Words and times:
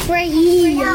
Radio. 0.08 0.94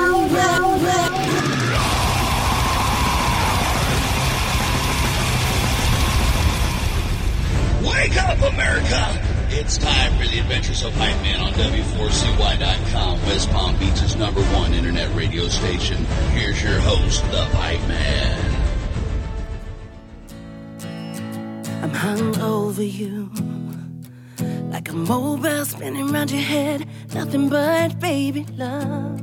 Wake 7.82 8.16
up, 8.22 8.38
America! 8.52 9.20
It's 9.50 9.78
time 9.78 10.12
for 10.16 10.26
the 10.28 10.38
Adventures 10.38 10.84
of 10.84 10.94
Hype 10.94 11.20
Man 11.22 11.40
on 11.40 11.52
W4CY.com, 11.54 13.22
West 13.22 13.50
Palm 13.50 13.76
Beach's 13.78 14.14
number 14.14 14.42
one 14.44 14.74
internet 14.74 15.12
radio 15.16 15.48
station. 15.48 16.04
Here's 16.34 16.62
your 16.62 16.78
host, 16.78 17.28
the 17.32 17.44
Hype 17.46 17.80
Man. 17.88 18.53
I'm 21.84 21.90
hung 21.90 22.40
over 22.40 22.82
you 22.82 23.30
like 24.72 24.88
a 24.88 24.94
mobile 24.94 25.66
spinning 25.66 26.10
around 26.10 26.30
your 26.30 26.40
head, 26.40 26.88
nothing 27.12 27.50
but 27.50 28.00
baby 28.00 28.46
love. 28.56 29.20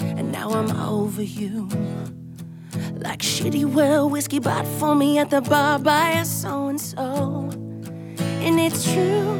And 0.00 0.32
now 0.32 0.48
I'm 0.48 0.70
over 0.80 1.22
you 1.22 1.68
like 2.94 3.18
shitty 3.18 3.66
well 3.66 4.08
whiskey 4.08 4.38
bought 4.38 4.66
for 4.66 4.94
me 4.94 5.18
at 5.18 5.28
the 5.28 5.42
bar 5.42 5.78
by 5.78 6.12
a 6.12 6.24
so 6.24 6.68
and 6.68 6.80
so. 6.80 7.50
And 8.40 8.58
it's 8.58 8.82
true, 8.82 9.38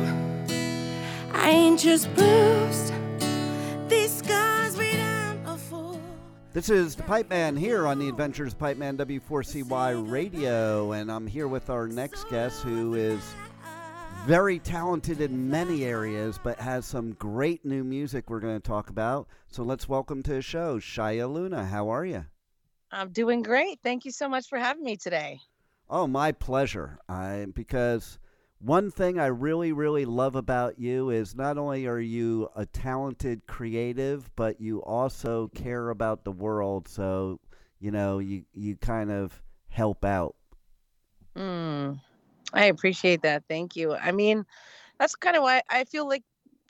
I 1.33 1.49
ain't 1.49 1.81
just 1.81 2.15
bruised. 2.15 2.90
This 6.53 6.69
is 6.69 6.97
the 6.97 7.05
Pipe 7.05 7.31
Man 7.31 7.57
here 7.57 7.87
on 7.87 8.01
the 8.01 8.09
Adventures 8.09 8.55
Pipe 8.55 8.77
Man 8.77 8.97
W4CY 8.97 10.11
Radio, 10.11 10.91
and 10.91 11.11
I'm 11.11 11.29
here 11.29 11.47
with 11.47 11.71
our 11.71 11.87
next 11.87 12.29
guest 12.29 12.65
who 12.65 12.95
is 12.95 13.21
very 14.27 14.59
talented 14.59 15.21
in 15.21 15.49
many 15.49 15.85
areas, 15.85 16.41
but 16.43 16.59
has 16.59 16.87
some 16.87 17.13
great 17.13 17.65
new 17.65 17.85
music 17.85 18.29
we're 18.29 18.41
going 18.41 18.61
to 18.61 18.69
talk 18.69 18.91
about. 18.91 19.29
So 19.47 19.63
let's 19.63 19.89
welcome 19.89 20.25
to 20.25 20.33
the 20.33 20.43
show 20.43 20.81
Shiah 20.81 21.33
Luna. 21.33 21.65
How 21.65 21.89
are 21.89 22.05
you? 22.05 22.27
I'm 22.91 23.11
doing 23.11 23.43
great. 23.43 23.79
Thank 23.85 24.05
you 24.05 24.11
so 24.11 24.29
much 24.29 24.49
for 24.49 24.59
having 24.59 24.83
me 24.83 24.97
today. 24.97 25.39
Oh, 25.89 26.09
my 26.09 26.33
pleasure. 26.33 26.99
I 27.09 27.47
because 27.55 28.19
one 28.61 28.91
thing 28.91 29.19
I 29.19 29.27
really, 29.27 29.73
really 29.73 30.05
love 30.05 30.37
about 30.37 30.79
you 30.79 31.11
is 31.11 31.35
not 31.35 31.57
only 31.57 31.87
are 31.87 31.99
you 31.99 32.49
a 32.55 32.67
talented 32.67 33.47
creative, 33.47 34.31
but 34.37 34.61
you 34.61 34.83
also 34.83 35.49
care 35.55 35.89
about 35.89 36.25
the 36.25 36.33
world. 36.33 36.87
So, 36.87 37.41
you 37.79 37.91
know, 37.91 38.19
you, 38.19 38.45
you 38.53 38.77
kind 38.77 39.11
of 39.11 39.41
help 39.69 40.05
out. 40.05 40.37
Mm, 41.35 41.99
I 42.53 42.67
appreciate 42.67 43.23
that. 43.23 43.45
Thank 43.49 43.77
you. 43.77 43.95
I 43.95 44.13
mean, 44.13 44.45
that's 44.99 45.17
kind 45.17 45.37
of 45.37 45.43
why 45.43 45.63
I 45.71 45.85
feel 45.85 46.07
like 46.07 46.23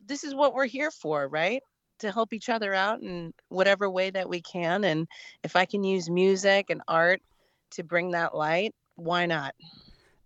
this 0.06 0.22
is 0.22 0.34
what 0.34 0.54
we're 0.54 0.66
here 0.66 0.92
for, 0.92 1.26
right? 1.26 1.62
To 1.98 2.12
help 2.12 2.32
each 2.32 2.48
other 2.48 2.72
out 2.72 3.02
in 3.02 3.34
whatever 3.48 3.90
way 3.90 4.10
that 4.10 4.28
we 4.28 4.40
can. 4.40 4.84
And 4.84 5.08
if 5.42 5.56
I 5.56 5.64
can 5.64 5.82
use 5.82 6.08
music 6.08 6.70
and 6.70 6.82
art 6.86 7.20
to 7.72 7.82
bring 7.82 8.12
that 8.12 8.36
light, 8.36 8.74
why 8.94 9.26
not? 9.26 9.54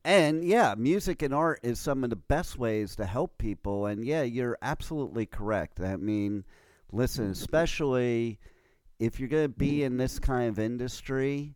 And 0.04 0.44
yeah, 0.44 0.74
music 0.76 1.22
and 1.22 1.32
art 1.32 1.60
is 1.62 1.78
some 1.78 2.04
of 2.04 2.10
the 2.10 2.16
best 2.16 2.58
ways 2.58 2.96
to 2.96 3.06
help 3.06 3.38
people. 3.38 3.86
And 3.86 4.04
yeah, 4.04 4.22
you're 4.22 4.58
absolutely 4.60 5.24
correct. 5.24 5.80
I 5.80 5.96
mean, 5.96 6.44
listen, 6.92 7.30
especially 7.30 8.38
if 8.98 9.18
you're 9.18 9.28
going 9.28 9.44
to 9.44 9.48
be 9.48 9.82
in 9.82 9.96
this 9.96 10.18
kind 10.18 10.50
of 10.50 10.58
industry, 10.58 11.54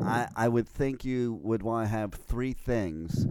I, 0.00 0.28
I 0.36 0.48
would 0.48 0.68
think 0.68 1.04
you 1.04 1.40
would 1.42 1.62
want 1.62 1.86
to 1.86 1.90
have 1.90 2.14
three 2.14 2.52
things 2.52 3.26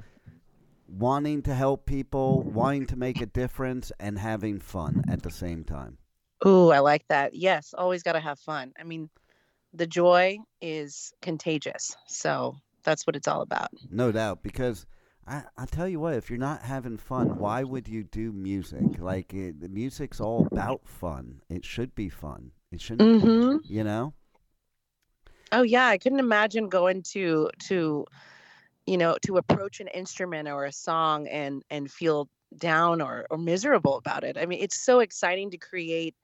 wanting 0.87 1.41
to 1.43 1.53
help 1.53 1.85
people, 1.85 2.43
wanting 2.43 2.85
to 2.87 2.95
make 2.95 3.21
a 3.21 3.25
difference, 3.25 3.91
and 3.99 4.17
having 4.17 4.59
fun 4.59 5.03
at 5.09 5.23
the 5.23 5.31
same 5.31 5.63
time. 5.63 5.97
Ooh, 6.45 6.69
I 6.69 6.79
like 6.79 7.07
that. 7.07 7.33
Yes, 7.33 7.73
always 7.77 8.03
got 8.03 8.13
to 8.13 8.19
have 8.19 8.39
fun. 8.39 8.73
I 8.79 8.83
mean, 8.83 9.09
the 9.73 9.87
joy 9.87 10.37
is 10.61 11.13
contagious. 11.21 11.95
So 12.07 12.57
that's 12.83 13.05
what 13.07 13.15
it's 13.15 13.27
all 13.27 13.41
about. 13.41 13.69
No 13.89 14.11
doubt, 14.11 14.43
because 14.43 14.85
I 15.27 15.43
I 15.57 15.65
tell 15.65 15.87
you 15.87 15.99
what, 15.99 16.15
if 16.15 16.29
you're 16.29 16.39
not 16.39 16.63
having 16.63 16.97
fun, 16.97 17.37
why 17.37 17.63
would 17.63 17.87
you 17.87 18.03
do 18.03 18.31
music? 18.31 18.99
Like 18.99 19.33
it, 19.33 19.59
the 19.59 19.69
music's 19.69 20.19
all 20.19 20.45
about 20.47 20.87
fun. 20.87 21.41
It 21.49 21.65
should 21.65 21.95
be 21.95 22.09
fun. 22.09 22.51
It 22.71 22.81
shouldn't, 22.81 23.09
Mhm. 23.21 23.59
you 23.67 23.83
know. 23.83 24.13
Oh 25.51 25.61
yeah, 25.61 25.87
I 25.87 25.97
couldn't 25.97 26.19
imagine 26.19 26.67
going 26.69 27.03
to 27.13 27.49
to 27.67 28.05
you 28.85 28.97
know 28.97 29.17
to 29.25 29.37
approach 29.37 29.79
an 29.79 29.87
instrument 29.89 30.47
or 30.49 30.65
a 30.65 30.71
song 30.71 31.27
and 31.27 31.63
and 31.69 31.91
feel 31.91 32.29
down 32.57 33.01
or 33.01 33.25
or 33.29 33.37
miserable 33.37 33.97
about 33.97 34.23
it. 34.23 34.37
I 34.37 34.45
mean, 34.45 34.59
it's 34.61 34.79
so 34.79 34.99
exciting 34.99 35.51
to 35.51 35.57
create 35.57 36.15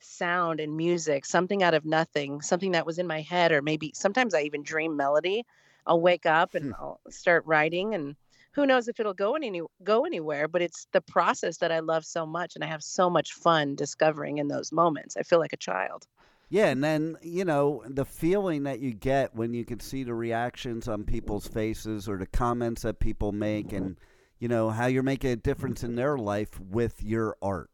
sound 0.00 0.60
and 0.60 0.76
music, 0.76 1.24
something 1.26 1.62
out 1.62 1.74
of 1.74 1.84
nothing, 1.84 2.42
something 2.42 2.72
that 2.72 2.86
was 2.86 2.98
in 2.98 3.06
my 3.06 3.22
head 3.22 3.52
or 3.52 3.62
maybe 3.62 3.92
sometimes 3.94 4.34
I 4.34 4.42
even 4.42 4.62
dream 4.62 4.96
melody. 4.96 5.44
I'll 5.86 6.00
wake 6.00 6.26
up 6.26 6.54
and 6.54 6.66
hmm. 6.66 6.80
I'll 6.80 7.00
start 7.10 7.44
writing 7.46 7.94
and 7.94 8.16
who 8.52 8.66
knows 8.66 8.86
if 8.86 9.00
it'll 9.00 9.14
go 9.14 9.34
any 9.34 9.60
go 9.82 10.04
anywhere, 10.04 10.46
but 10.46 10.62
it's 10.62 10.86
the 10.92 11.00
process 11.00 11.58
that 11.58 11.72
I 11.72 11.80
love 11.80 12.04
so 12.04 12.24
much 12.24 12.54
and 12.54 12.62
I 12.62 12.68
have 12.68 12.82
so 12.82 13.10
much 13.10 13.32
fun 13.32 13.74
discovering 13.74 14.38
in 14.38 14.46
those 14.46 14.70
moments. 14.70 15.16
I 15.16 15.22
feel 15.22 15.40
like 15.40 15.52
a 15.52 15.58
child. 15.58 16.06
Yeah, 16.50 16.66
and 16.66 16.84
then 16.84 17.16
you 17.20 17.44
know 17.44 17.82
the 17.86 18.04
feeling 18.04 18.62
that 18.64 18.78
you 18.78 18.92
get 18.92 19.34
when 19.34 19.54
you 19.54 19.64
can 19.64 19.80
see 19.80 20.04
the 20.04 20.14
reactions 20.14 20.86
on 20.86 21.02
people's 21.02 21.48
faces 21.48 22.08
or 22.08 22.16
the 22.16 22.26
comments 22.26 22.82
that 22.82 23.00
people 23.00 23.32
make, 23.32 23.72
and 23.72 23.98
you 24.38 24.46
know 24.46 24.70
how 24.70 24.86
you're 24.86 25.02
making 25.02 25.30
a 25.30 25.36
difference 25.36 25.82
in 25.82 25.96
their 25.96 26.16
life 26.16 26.60
with 26.60 27.02
your 27.02 27.36
art. 27.42 27.70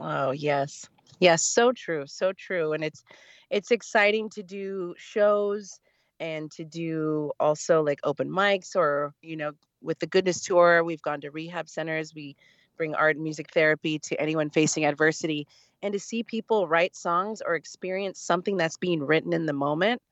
Oh, 0.00 0.30
yes. 0.30 0.88
Yes, 1.20 1.42
so 1.42 1.72
true, 1.72 2.04
so 2.06 2.32
true. 2.32 2.72
And 2.72 2.84
it's 2.84 3.02
it's 3.50 3.70
exciting 3.70 4.30
to 4.30 4.42
do 4.42 4.94
shows 4.96 5.80
and 6.20 6.50
to 6.52 6.64
do 6.64 7.32
also 7.38 7.82
like 7.82 8.00
open 8.04 8.28
mics 8.28 8.74
or, 8.76 9.14
you 9.22 9.36
know, 9.36 9.52
with 9.82 9.98
the 9.98 10.06
Goodness 10.06 10.40
Tour, 10.44 10.82
we've 10.82 11.02
gone 11.02 11.20
to 11.20 11.30
rehab 11.30 11.68
centers. 11.68 12.14
We 12.14 12.36
bring 12.76 12.94
art 12.94 13.16
and 13.16 13.24
music 13.24 13.50
therapy 13.52 13.98
to 14.00 14.20
anyone 14.20 14.50
facing 14.50 14.84
adversity 14.84 15.46
and 15.82 15.92
to 15.92 16.00
see 16.00 16.22
people 16.22 16.66
write 16.66 16.96
songs 16.96 17.42
or 17.44 17.54
experience 17.54 18.20
something 18.20 18.56
that's 18.56 18.76
being 18.76 19.02
written 19.02 19.32
in 19.32 19.46
the 19.46 19.52
moment. 19.52 20.02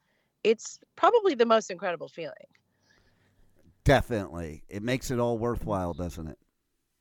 It's 0.44 0.78
probably 0.94 1.34
the 1.34 1.46
most 1.46 1.70
incredible 1.70 2.08
feeling. 2.08 2.34
Definitely, 3.84 4.64
it 4.68 4.82
makes 4.82 5.10
it 5.10 5.18
all 5.18 5.38
worthwhile, 5.38 5.92
doesn't 5.92 6.26
it? 6.26 6.38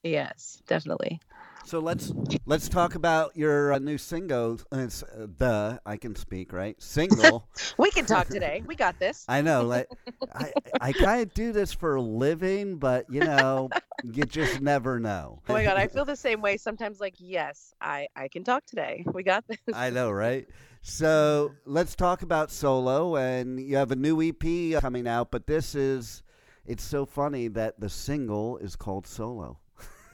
Yes, 0.05 0.61
definitely. 0.67 1.19
So 1.65 1.79
let's 1.79 2.13
let's 2.45 2.69
talk 2.69 2.93
about 2.93 3.35
your 3.35 3.73
uh, 3.73 3.79
new 3.79 3.97
single. 3.97 4.59
Uh, 4.71 4.77
it's, 4.77 5.01
uh, 5.01 5.25
the 5.39 5.81
I 5.83 5.97
can 5.97 6.15
speak 6.15 6.53
right 6.53 6.79
single. 6.81 7.49
We 7.79 7.89
can 7.89 8.05
talk 8.05 8.27
today. 8.27 8.61
We 8.67 8.75
got 8.75 8.99
this. 8.99 9.25
I 9.27 9.41
know, 9.41 9.63
like 9.65 9.89
I 10.31 10.53
I 10.79 10.93
kind 10.93 11.23
of 11.23 11.33
do 11.33 11.51
this 11.51 11.73
for 11.73 11.95
a 11.95 12.01
living, 12.01 12.77
but 12.77 13.11
you 13.11 13.21
know, 13.21 13.71
you 14.03 14.25
just 14.25 14.61
never 14.61 14.99
know. 14.99 15.41
Oh 15.49 15.53
my 15.53 15.63
god, 15.63 15.77
I 15.77 15.87
feel 15.95 16.05
the 16.05 16.15
same 16.15 16.39
way 16.39 16.57
sometimes 16.57 16.99
like 16.99 17.15
yes, 17.17 17.73
I 17.81 18.07
I 18.15 18.27
can 18.27 18.43
talk 18.43 18.63
today. 18.67 19.03
We 19.11 19.23
got 19.23 19.43
this. 19.47 19.57
I 19.73 19.89
know, 19.89 20.11
right? 20.11 20.47
So 20.83 21.55
let's 21.65 21.95
talk 21.95 22.21
about 22.21 22.51
solo, 22.51 23.15
and 23.15 23.59
you 23.59 23.77
have 23.77 23.89
a 23.89 23.95
new 23.95 24.21
EP 24.21 24.79
coming 24.79 25.07
out, 25.07 25.31
but 25.31 25.47
this 25.47 25.73
is. 25.73 26.21
It's 26.67 26.83
so 26.83 27.05
funny 27.05 27.47
that 27.49 27.79
the 27.79 27.89
single 27.89 28.57
is 28.57 28.75
called 28.75 29.05
Solo. 29.05 29.59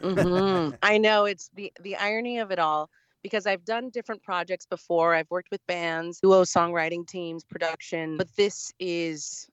Mhm. 0.02 0.78
I 0.82 0.98
know 0.98 1.26
it's 1.26 1.50
the 1.54 1.72
the 1.82 1.96
irony 1.96 2.40
of 2.40 2.52
it 2.52 2.60
all 2.60 2.90
because 3.24 3.46
I've 3.46 3.66
done 3.66 3.90
different 3.90 4.24
projects 4.24 4.66
before. 4.66 5.14
I've 5.14 5.30
worked 5.30 5.52
with 5.52 5.66
bands, 5.68 6.20
duo 6.20 6.44
songwriting 6.44 7.08
teams, 7.08 7.44
production, 7.44 8.18
but 8.18 8.28
this 8.36 8.74
is 8.80 9.50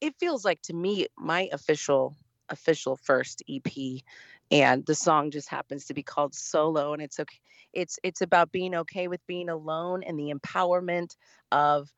it 0.00 0.14
feels 0.18 0.44
like 0.44 0.62
to 0.62 0.74
me 0.74 1.06
my 1.16 1.48
official 1.52 2.16
official 2.48 2.96
first 2.96 3.42
EP 3.48 4.02
and 4.50 4.86
the 4.86 4.94
song 4.94 5.30
just 5.30 5.48
happens 5.48 5.84
to 5.86 5.94
be 5.94 6.02
called 6.02 6.34
Solo 6.34 6.92
and 6.92 7.02
it's 7.02 7.18
okay 7.18 7.38
it's 7.72 7.98
it's 8.04 8.20
about 8.20 8.52
being 8.52 8.74
okay 8.74 9.08
with 9.08 9.24
being 9.26 9.48
alone 9.48 10.04
and 10.04 10.18
the 10.18 10.32
empowerment 10.32 11.16
of 11.50 11.92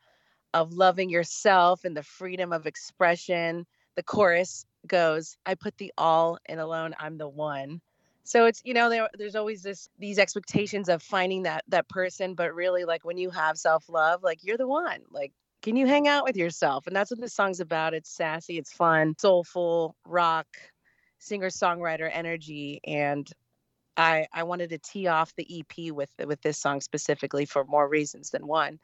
of 0.55 0.73
loving 0.73 1.11
yourself 1.11 1.85
and 1.85 1.97
the 1.97 2.03
freedom 2.03 2.53
of 2.53 2.67
expression. 2.67 3.67
The 3.97 4.03
chorus 4.03 4.65
goes, 4.89 5.37
I 5.47 5.55
put 5.55 5.77
the 5.79 5.93
all 5.99 6.39
in 6.47 6.59
alone, 6.59 6.95
I'm 6.99 7.19
the 7.19 7.29
one. 7.29 7.81
So 8.25 8.45
it's 8.45 8.61
you 8.65 8.75
know 8.75 8.91
there 8.91 9.09
there's 9.17 9.37
always 9.37 9.63
this 9.63 9.89
these 9.99 10.19
expectations 10.19 10.89
of 10.89 11.03
finding 11.03 11.45
that 11.45 11.65
that 11.69 11.89
person, 11.89 12.35
but 12.35 12.55
really 12.55 12.85
like 12.85 13.05
when 13.05 13.17
you 13.17 13.31
have 13.31 13.57
self-love, 13.57 14.23
like 14.23 14.41
you're 14.43 14.59
the 14.59 14.69
one. 14.69 15.01
Like 15.11 15.33
can 15.63 15.77
you 15.77 15.87
hang 15.87 16.07
out 16.09 16.25
with 16.25 16.37
yourself? 16.37 16.87
And 16.87 16.95
that's 16.95 17.11
what 17.11 17.21
this 17.21 17.35
song's 17.35 17.61
about. 17.61 17.95
It's 17.95 18.11
sassy, 18.11 18.59
it's 18.59 18.73
fun, 18.73 19.15
soulful, 19.19 19.97
rock, 20.05 20.47
singer-songwriter 21.19 22.09
energy 22.13 22.81
and 22.85 23.29
I 23.99 24.27
I 24.33 24.45
wanted 24.45 24.71
to 24.71 24.79
tee 24.79 25.09
off 25.09 25.35
the 25.35 25.61
EP 25.61 25.93
with 25.93 26.11
with 26.25 26.41
this 26.41 26.57
song 26.57 26.81
specifically 26.81 27.45
for 27.45 27.65
more 27.65 27.89
reasons 27.89 28.31
than 28.31 28.47
one. 28.47 28.79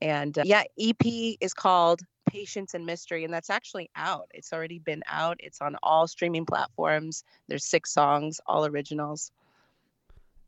And 0.00 0.36
uh, 0.38 0.42
yeah, 0.46 0.64
EP 0.80 1.36
is 1.40 1.54
called 1.54 2.00
Patience 2.28 2.74
and 2.74 2.84
Mystery, 2.86 3.24
and 3.24 3.32
that's 3.32 3.50
actually 3.50 3.90
out. 3.96 4.28
It's 4.32 4.52
already 4.52 4.78
been 4.78 5.02
out. 5.06 5.36
It's 5.40 5.60
on 5.60 5.76
all 5.82 6.06
streaming 6.06 6.46
platforms. 6.46 7.24
There's 7.48 7.64
six 7.64 7.92
songs, 7.92 8.40
all 8.46 8.66
originals. 8.66 9.32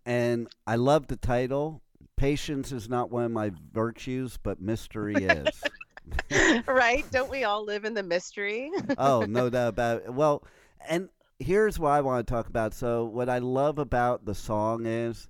And 0.06 0.48
I 0.66 0.76
love 0.76 1.06
the 1.08 1.16
title. 1.16 1.82
Patience 2.16 2.72
is 2.72 2.88
not 2.88 3.10
one 3.10 3.24
of 3.24 3.30
my 3.30 3.52
virtues, 3.72 4.38
but 4.42 4.60
mystery 4.60 5.14
is. 5.14 5.62
right? 6.66 7.04
Don't 7.10 7.30
we 7.30 7.44
all 7.44 7.64
live 7.64 7.84
in 7.84 7.94
the 7.94 8.02
mystery? 8.02 8.70
oh, 8.98 9.24
no 9.28 9.50
doubt 9.50 9.68
about 9.68 10.02
it. 10.02 10.12
Well, 10.12 10.42
and 10.88 11.08
here's 11.38 11.78
what 11.78 11.90
I 11.90 12.00
want 12.00 12.26
to 12.26 12.32
talk 12.32 12.48
about. 12.48 12.74
So, 12.74 13.04
what 13.04 13.28
I 13.28 13.38
love 13.38 13.78
about 13.78 14.24
the 14.24 14.34
song 14.34 14.86
is 14.86 15.28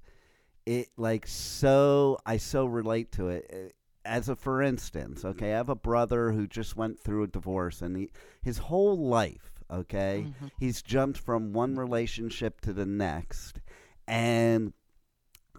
it, 0.66 0.88
like, 0.96 1.26
so, 1.26 2.18
I 2.26 2.36
so 2.36 2.66
relate 2.66 3.12
to 3.12 3.28
it. 3.28 3.74
As 4.10 4.28
a 4.28 4.34
for 4.34 4.60
instance, 4.60 5.24
okay, 5.24 5.52
I 5.52 5.56
have 5.56 5.68
a 5.68 5.74
brother 5.74 6.32
who 6.32 6.46
just 6.46 6.76
went 6.76 6.98
through 6.98 7.22
a 7.22 7.28
divorce, 7.28 7.80
and 7.80 7.96
he, 7.96 8.10
his 8.42 8.58
whole 8.58 8.98
life, 8.98 9.62
okay, 9.70 10.26
mm-hmm. 10.26 10.48
he's 10.58 10.82
jumped 10.82 11.18
from 11.18 11.52
one 11.52 11.76
relationship 11.76 12.60
to 12.62 12.72
the 12.72 12.86
next. 12.86 13.60
And 14.08 14.72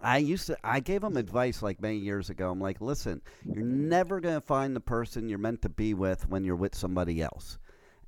I 0.02 0.18
used 0.18 0.48
to 0.48 0.56
I 0.62 0.80
gave 0.80 1.02
him 1.02 1.16
advice 1.16 1.62
like 1.62 1.80
many 1.80 1.96
years 1.96 2.28
ago. 2.28 2.50
I'm 2.50 2.60
like, 2.60 2.80
listen, 2.80 3.22
you're 3.44 3.64
never 3.64 4.20
gonna 4.20 4.40
find 4.40 4.76
the 4.76 4.80
person 4.80 5.28
you're 5.28 5.38
meant 5.38 5.62
to 5.62 5.68
be 5.68 5.94
with 5.94 6.28
when 6.28 6.44
you're 6.44 6.56
with 6.56 6.74
somebody 6.74 7.22
else. 7.22 7.58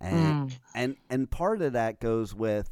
And 0.00 0.50
mm. 0.50 0.58
and 0.74 0.96
and 1.08 1.30
part 1.30 1.62
of 1.62 1.72
that 1.72 2.00
goes 2.00 2.34
with 2.34 2.70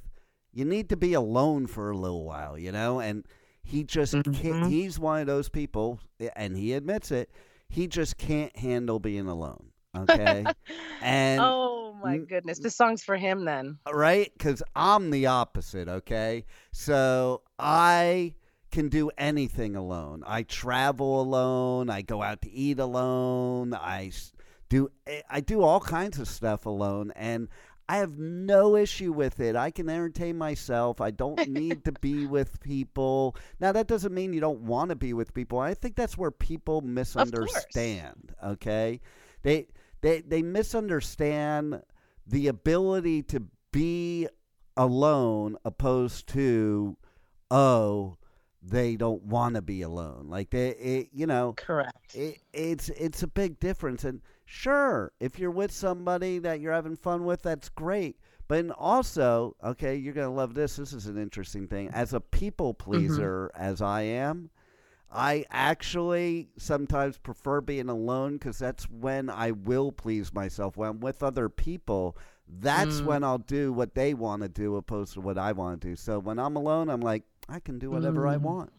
you 0.53 0.65
need 0.65 0.91
to 0.91 0.97
be 0.97 1.15
alone 1.15 1.67
for 1.67 1.91
a 1.91 1.97
little 1.97 2.25
while, 2.25 2.59
you 2.59 2.73
know? 2.73 3.01
And 3.01 3.25
he 3.63 3.85
just 3.85 4.15
mm-hmm. 4.15 4.69
he's 4.69 4.99
one 4.99 5.21
of 5.21 5.27
those 5.27 5.49
people 5.49 6.01
and 6.37 6.57
he 6.57 6.73
admits 6.75 7.11
it, 7.11 7.31
he 7.73 7.87
just 7.87 8.19
can't 8.19 8.55
handle 8.55 8.99
being 8.99 9.29
alone. 9.29 9.71
Okay. 9.97 10.45
and 11.03 11.41
oh 11.41 11.97
my 12.03 12.19
goodness, 12.19 12.59
this 12.59 12.77
song's 12.77 13.03
for 13.03 13.17
him 13.17 13.47
then. 13.47 13.79
Right? 13.91 14.31
Cuz 14.39 14.63
I'm 14.77 15.11
the 15.11 15.27
opposite, 15.27 15.89
okay? 15.89 16.45
So 16.73 17.41
I 17.59 18.35
can 18.71 18.91
do 18.91 19.11
anything 19.17 19.75
alone. 19.75 20.23
I 20.27 20.43
travel 20.43 21.23
alone. 21.23 21.89
I 21.89 22.03
go 22.03 22.23
out 22.23 22.43
to 22.43 22.51
eat 22.51 22.79
alone. 22.79 23.73
I 23.73 24.11
do 24.69 24.91
eh, 25.07 25.23
I 25.31 25.41
do 25.41 25.63
all 25.63 25.81
kinds 25.81 26.19
of 26.19 26.29
stuff 26.29 26.67
alone 26.67 27.11
and 27.17 27.49
I 27.93 27.97
have 27.97 28.17
no 28.19 28.75
issue 28.75 29.13
with 29.13 29.39
it. 29.39 29.55
I 29.55 29.71
can 29.71 29.91
entertain 29.91 30.39
myself. 30.39 31.03
I 31.03 31.11
don't 31.11 31.47
need 31.51 31.85
to 31.85 31.93
be 31.93 32.25
with 32.25 32.59
people. 32.63 33.37
Now 33.61 33.73
that 33.73 33.87
doesn't 33.87 34.15
mean 34.15 34.33
you 34.33 34.41
don't 34.41 34.63
want 34.63 34.89
to 34.89 34.97
be 34.97 35.13
with 35.13 35.35
people. 35.35 35.59
I 35.59 35.75
think 35.75 35.95
that's 35.95 36.17
where 36.17 36.31
people 36.31 36.81
misunderstand, 36.81 38.35
okay? 38.43 38.99
They 39.43 39.67
they 40.01 40.23
they 40.23 40.41
misunderstand 40.41 41.83
the 42.27 42.49
ability 42.49 43.25
to 43.25 43.43
be 43.73 44.27
alone 44.75 45.59
opposed 45.63 46.29
to 46.29 46.97
oh 47.51 48.17
they 48.63 48.97
don't 48.97 49.23
want 49.25 49.57
to 49.57 49.61
be 49.61 49.83
alone. 49.83 50.29
Like 50.29 50.49
they, 50.49 50.69
it, 50.69 51.09
you 51.13 51.27
know, 51.27 51.53
correct. 51.59 52.15
It, 52.15 52.39
it's 52.55 52.89
it's 52.91 53.23
a 53.23 53.27
big 53.27 53.61
difference. 53.61 54.05
And 54.05 54.23
sure, 54.53 55.13
if 55.19 55.39
you're 55.39 55.51
with 55.51 55.73
somebody 55.73 56.39
that 56.39 56.61
you're 56.61 56.75
having 56.75 56.97
fun 56.97 57.25
with, 57.25 57.43
that's 57.43 57.71
great. 57.71 58.17
But 58.49 58.67
also, 58.77 59.57
okay, 59.65 59.97
you're 59.97 60.13
gonna 60.13 60.33
love 60.33 60.55
this. 60.55 60.77
This 60.77 60.93
is 60.93 61.07
an 61.07 61.17
interesting 61.17 61.67
thing. 61.67 61.89
As 61.89 62.13
a 62.13 62.21
people 62.21 62.75
mm-hmm. 62.75 62.91
pleaser, 62.91 63.51
mm-hmm. 63.55 63.63
as 63.63 63.81
I 63.81 64.03
am, 64.03 64.51
I 65.11 65.47
actually 65.51 66.51
sometimes 66.59 67.17
prefer 67.17 67.63
being 67.63 67.89
alone 67.89 68.35
because 68.35 68.59
that's 68.59 68.85
when 68.91 69.31
I 69.31 69.53
will 69.53 69.91
please 69.91 70.33
myself. 70.35 70.77
When 70.77 70.91
I'm 70.91 71.01
with 71.01 71.23
other 71.23 71.49
people, 71.49 72.17
that's 72.47 73.01
mm. 73.01 73.07
when 73.07 73.25
I'll 73.25 73.39
do 73.39 73.73
what 73.73 73.95
they 73.95 74.15
want 74.15 74.43
to 74.43 74.49
do 74.49 74.77
opposed 74.77 75.15
to 75.15 75.21
what 75.21 75.39
I 75.39 75.53
want 75.53 75.81
to 75.81 75.89
do. 75.89 75.97
So 75.97 76.19
when 76.19 76.39
I'm 76.39 76.57
alone, 76.57 76.89
I'm 76.89 77.01
like, 77.01 77.25
I 77.49 77.61
can 77.61 77.79
do 77.79 77.91
whatever 77.91 78.23
mm. 78.23 78.33
I 78.33 78.37
want. 78.39 78.73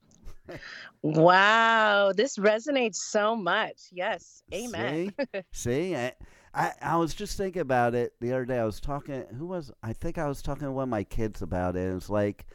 Wow, 1.01 2.11
this 2.15 2.37
resonates 2.37 2.95
so 2.95 3.35
much. 3.35 3.89
Yes, 3.91 4.43
amen. 4.53 5.13
See, 5.17 5.41
See? 5.51 5.95
I, 5.95 6.13
I, 6.53 6.71
I 6.81 6.97
was 6.97 7.13
just 7.13 7.37
thinking 7.37 7.61
about 7.61 7.95
it 7.95 8.13
the 8.19 8.31
other 8.31 8.45
day. 8.45 8.59
I 8.59 8.65
was 8.65 8.79
talking. 8.79 9.25
Who 9.37 9.47
was? 9.47 9.71
I 9.81 9.93
think 9.93 10.17
I 10.17 10.27
was 10.27 10.41
talking 10.41 10.65
to 10.65 10.71
one 10.71 10.83
of 10.83 10.89
my 10.89 11.03
kids 11.03 11.41
about 11.41 11.75
it. 11.75 11.95
It's 11.95 12.09
like, 12.09 12.45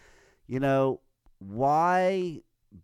you 0.46 0.60
know, 0.60 1.00
why 1.38 2.40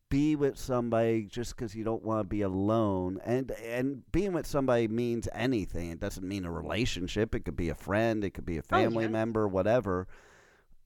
be 0.09 0.35
with 0.35 0.59
somebody 0.59 1.25
just 1.25 1.55
because 1.55 1.75
you 1.75 1.85
don't 1.85 2.03
want 2.03 2.19
to 2.19 2.25
be 2.25 2.41
alone 2.41 3.21
and 3.23 3.51
and 3.63 4.03
being 4.13 4.33
with 4.33 4.47
somebody 4.47 4.89
means 4.89 5.29
anything 5.35 5.91
it 5.91 6.01
doesn't 6.01 6.27
mean 6.27 6.47
a 6.47 6.51
relationship 6.51 7.35
it 7.35 7.41
could 7.45 7.55
be 7.55 7.69
a 7.69 7.75
friend 7.75 8.25
it 8.25 8.31
could 8.31 8.47
be 8.47 8.57
a 8.57 8.61
oh, 8.61 8.77
family 8.77 9.05
oh, 9.05 9.09
yeah. 9.09 9.13
member 9.13 9.47
whatever 9.47 10.09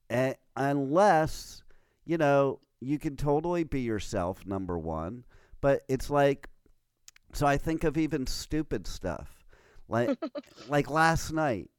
and 0.09 0.35
unless 0.57 1.63
you 2.09 2.17
know, 2.17 2.59
you 2.81 2.99
can 2.99 3.15
totally 3.15 3.63
be 3.63 3.81
yourself, 3.81 4.45
number 4.45 4.77
one. 4.77 5.25
But 5.61 5.83
it's 5.89 6.09
like, 6.09 6.47
so 7.33 7.45
I 7.45 7.57
think 7.57 7.83
of 7.83 7.97
even 7.97 8.27
stupid 8.27 8.87
stuff. 8.87 9.43
Like, 9.87 10.17
like 10.69 10.89
last 10.89 11.31
night 11.31 11.69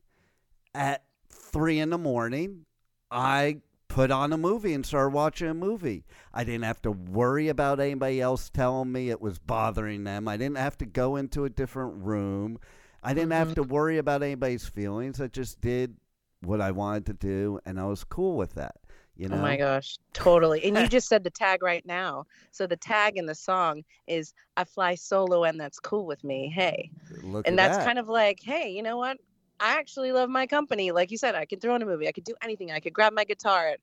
at 0.75 1.05
three 1.31 1.79
in 1.79 1.91
the 1.91 1.99
morning, 1.99 2.67
I 3.11 3.61
put 3.89 4.11
on 4.11 4.33
a 4.33 4.39
movie 4.39 4.73
and 4.73 4.87
started 4.87 5.13
watching 5.13 5.49
a 5.49 5.55
movie. 5.55 6.05
I 6.33 6.45
didn't 6.45 6.65
have 6.65 6.81
to 6.83 6.93
worry 6.93 7.49
about 7.49 7.81
anybody 7.81 8.21
else 8.21 8.49
telling 8.49 8.93
me 8.93 9.11
it 9.11 9.21
was 9.21 9.39
bothering 9.39 10.05
them. 10.05 10.29
I 10.29 10.37
didn't 10.37 10.59
have 10.59 10.79
to 10.79 10.87
go 10.87 11.17
into 11.17 11.45
a 11.45 11.51
different 11.51 12.05
room. 12.05 12.59
I 13.03 13.15
didn't 13.15 13.31
mm-hmm. 13.31 13.39
have 13.39 13.55
to 13.57 13.63
worry 13.63 13.99
about 13.99 14.23
anybody's 14.23 14.67
feelings. 14.67 15.21
I 15.21 15.27
just 15.27 15.61
did 15.61 15.97
what 16.43 16.61
I 16.61 16.71
wanted 16.71 17.07
to 17.07 17.15
do, 17.15 17.61
and 17.67 17.81
I 17.81 17.85
was 17.85 18.05
cool 18.05 18.37
with 18.37 18.55
that. 18.55 18.77
You 19.21 19.29
know? 19.29 19.37
Oh 19.37 19.43
my 19.43 19.59
gosh, 19.59 19.99
totally. 20.15 20.65
And 20.65 20.79
you 20.79 20.89
just 20.89 21.07
said 21.07 21.25
the 21.25 21.31
tag 21.31 21.63
right 21.63 21.85
now. 21.85 22.25
So 22.53 22.67
the 22.67 22.79
tag 22.79 23.19
in 23.19 23.27
the 23.27 23.35
song 23.35 23.83
is 24.07 24.33
I 24.57 24.65
fly 24.65 24.95
solo 24.95 25.45
and 25.45 25.61
that's 25.61 25.79
cool 25.79 26.07
with 26.07 26.25
me. 26.25 26.49
Hey. 26.49 26.91
Look 27.23 27.47
and 27.47 27.59
that's 27.59 27.77
that. 27.77 27.85
kind 27.85 27.99
of 27.99 28.09
like, 28.09 28.39
hey, 28.43 28.71
you 28.71 28.83
know 28.83 28.97
what? 28.97 29.19
I 29.61 29.73
actually 29.73 30.13
love 30.13 30.31
my 30.31 30.47
company. 30.47 30.91
Like 30.91 31.11
you 31.11 31.19
said, 31.19 31.35
I 31.35 31.45
could 31.45 31.61
throw 31.61 31.75
in 31.75 31.83
a 31.83 31.85
movie. 31.85 32.09
I 32.09 32.13
could 32.13 32.25
do 32.25 32.35
anything. 32.43 32.71
I 32.71 32.81
could 32.81 32.95
grab 32.95 33.13
my 33.13 33.25
guitar. 33.25 33.77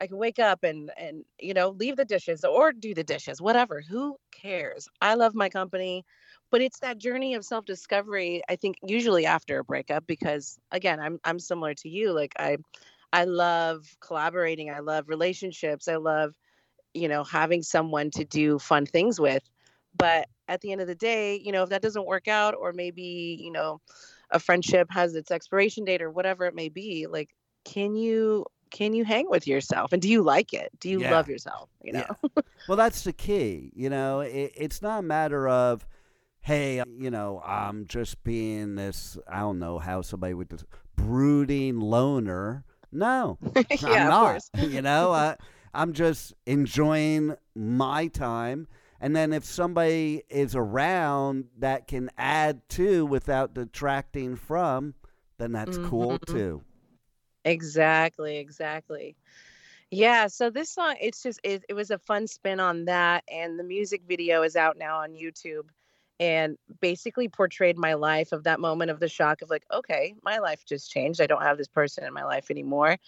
I 0.00 0.08
can 0.08 0.16
wake 0.16 0.40
up 0.40 0.64
and 0.64 0.90
and 0.96 1.24
you 1.38 1.54
know, 1.54 1.68
leave 1.68 1.94
the 1.94 2.04
dishes 2.04 2.44
or 2.44 2.72
do 2.72 2.92
the 2.92 3.04
dishes, 3.04 3.40
whatever. 3.40 3.84
Who 3.88 4.16
cares? 4.32 4.88
I 5.00 5.14
love 5.14 5.36
my 5.36 5.48
company. 5.48 6.04
But 6.50 6.60
it's 6.60 6.80
that 6.80 6.98
journey 6.98 7.34
of 7.34 7.44
self-discovery, 7.44 8.42
I 8.48 8.56
think 8.56 8.78
usually 8.82 9.26
after 9.26 9.60
a 9.60 9.64
breakup 9.64 10.08
because 10.08 10.58
again, 10.72 10.98
I'm 10.98 11.20
I'm 11.22 11.38
similar 11.38 11.74
to 11.74 11.88
you. 11.88 12.12
Like 12.12 12.34
I 12.36 12.56
I 13.12 13.24
love 13.24 13.86
collaborating. 14.00 14.70
I 14.70 14.80
love 14.80 15.08
relationships. 15.08 15.88
I 15.88 15.96
love, 15.96 16.34
you 16.94 17.08
know, 17.08 17.24
having 17.24 17.62
someone 17.62 18.10
to 18.12 18.24
do 18.24 18.58
fun 18.58 18.86
things 18.86 19.20
with. 19.20 19.42
But 19.96 20.28
at 20.48 20.60
the 20.60 20.72
end 20.72 20.80
of 20.80 20.86
the 20.86 20.94
day, 20.94 21.40
you 21.42 21.52
know, 21.52 21.62
if 21.62 21.70
that 21.70 21.82
doesn't 21.82 22.06
work 22.06 22.28
out, 22.28 22.54
or 22.58 22.72
maybe, 22.72 23.38
you 23.40 23.50
know, 23.50 23.80
a 24.30 24.38
friendship 24.38 24.88
has 24.90 25.14
its 25.14 25.30
expiration 25.30 25.84
date 25.84 26.02
or 26.02 26.10
whatever 26.10 26.44
it 26.44 26.54
may 26.54 26.68
be, 26.68 27.06
like, 27.06 27.30
can 27.64 27.96
you 27.96 28.44
can 28.70 28.94
you 28.94 29.04
hang 29.04 29.28
with 29.28 29.46
yourself 29.46 29.92
and 29.92 30.02
do 30.02 30.08
you 30.08 30.22
like 30.22 30.52
it 30.52 30.70
do 30.80 30.88
you 30.88 31.00
yeah. 31.00 31.10
love 31.10 31.28
yourself 31.28 31.68
you 31.82 31.92
know 31.92 32.04
yeah. 32.36 32.42
well 32.68 32.76
that's 32.76 33.02
the 33.02 33.12
key 33.12 33.70
you 33.74 33.88
know 33.88 34.20
it, 34.20 34.52
it's 34.56 34.82
not 34.82 34.98
a 34.98 35.02
matter 35.02 35.48
of 35.48 35.86
hey 36.40 36.82
you 36.98 37.10
know 37.10 37.40
i'm 37.44 37.86
just 37.86 38.22
being 38.24 38.74
this 38.74 39.16
i 39.28 39.40
don't 39.40 39.58
know 39.58 39.78
how 39.78 40.02
somebody 40.02 40.34
would 40.34 40.48
this 40.48 40.64
brooding 40.96 41.80
loner 41.80 42.64
no, 42.92 43.38
yeah, 43.70 44.04
I'm 44.04 44.08
not. 44.08 44.42
you 44.58 44.82
know, 44.82 45.12
I, 45.12 45.36
I'm 45.74 45.92
just 45.92 46.34
enjoying 46.46 47.36
my 47.54 48.08
time. 48.08 48.66
And 49.00 49.14
then 49.14 49.32
if 49.32 49.44
somebody 49.44 50.22
is 50.30 50.56
around 50.56 51.44
that 51.58 51.86
can 51.86 52.10
add 52.16 52.66
to 52.70 53.04
without 53.04 53.52
detracting 53.52 54.36
from, 54.36 54.94
then 55.38 55.52
that's 55.52 55.76
mm-hmm. 55.76 55.88
cool 55.88 56.18
too. 56.18 56.62
Exactly, 57.44 58.38
exactly. 58.38 59.16
Yeah, 59.90 60.26
so 60.26 60.50
this 60.50 60.70
song 60.70 60.96
it's 61.00 61.22
just 61.22 61.40
it, 61.44 61.64
it 61.68 61.74
was 61.74 61.90
a 61.90 61.98
fun 61.98 62.26
spin 62.26 62.58
on 62.58 62.86
that 62.86 63.22
and 63.30 63.58
the 63.58 63.64
music 63.64 64.02
video 64.08 64.42
is 64.42 64.56
out 64.56 64.76
now 64.76 64.98
on 64.98 65.12
YouTube 65.12 65.66
and 66.18 66.56
basically 66.80 67.28
portrayed 67.28 67.76
my 67.76 67.94
life 67.94 68.32
of 68.32 68.44
that 68.44 68.60
moment 68.60 68.90
of 68.90 69.00
the 69.00 69.08
shock 69.08 69.42
of 69.42 69.50
like 69.50 69.64
okay 69.72 70.14
my 70.22 70.38
life 70.38 70.64
just 70.64 70.90
changed. 70.90 71.20
I 71.20 71.26
don't 71.26 71.42
have 71.42 71.58
this 71.58 71.68
person 71.68 72.04
in 72.04 72.12
my 72.12 72.24
life 72.24 72.50
anymore. 72.50 72.98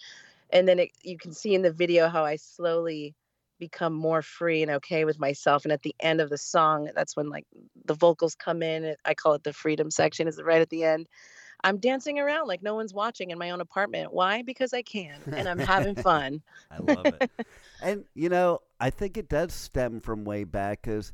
And 0.51 0.67
then 0.67 0.79
it, 0.79 0.91
you 1.03 1.17
can 1.17 1.31
see 1.33 1.53
in 1.53 1.61
the 1.61 1.71
video 1.71 2.07
how 2.07 2.25
i 2.25 2.35
slowly 2.35 3.15
become 3.59 3.93
more 3.93 4.21
free 4.21 4.61
and 4.61 4.71
okay 4.71 5.03
with 5.03 5.19
myself 5.19 5.65
and 5.65 5.73
at 5.73 5.81
the 5.81 5.93
end 5.99 6.21
of 6.21 6.29
the 6.29 6.37
song 6.37 6.89
that's 6.95 7.17
when 7.17 7.29
like 7.29 7.45
the 7.85 7.93
vocals 7.93 8.33
come 8.33 8.63
in 8.63 8.95
i 9.03 9.13
call 9.13 9.33
it 9.33 9.43
the 9.43 9.51
freedom 9.51 9.91
section 9.91 10.27
is 10.27 10.41
right 10.41 10.61
at 10.61 10.69
the 10.69 10.83
end? 10.83 11.07
I'm 11.61 11.77
dancing 11.77 12.19
around 12.19 12.47
like 12.47 12.63
no 12.63 12.73
one's 12.73 12.93
watching 12.93 13.31
in 13.31 13.37
my 13.37 13.49
own 13.49 13.59
apartment. 13.59 14.13
Why? 14.13 14.43
Because 14.43 14.73
i 14.73 14.81
can 14.81 15.19
and 15.33 15.47
i'm 15.47 15.59
having 15.59 15.95
fun. 16.09 16.41
I 16.71 16.77
love 16.79 17.05
it. 17.05 17.29
And 17.81 18.03
you 18.13 18.27
know 18.27 18.59
i 18.81 18.89
think 18.89 19.15
it 19.15 19.29
does 19.29 19.53
stem 19.53 20.01
from 20.01 20.25
way 20.25 20.43
back 20.43 20.81
because 20.81 21.13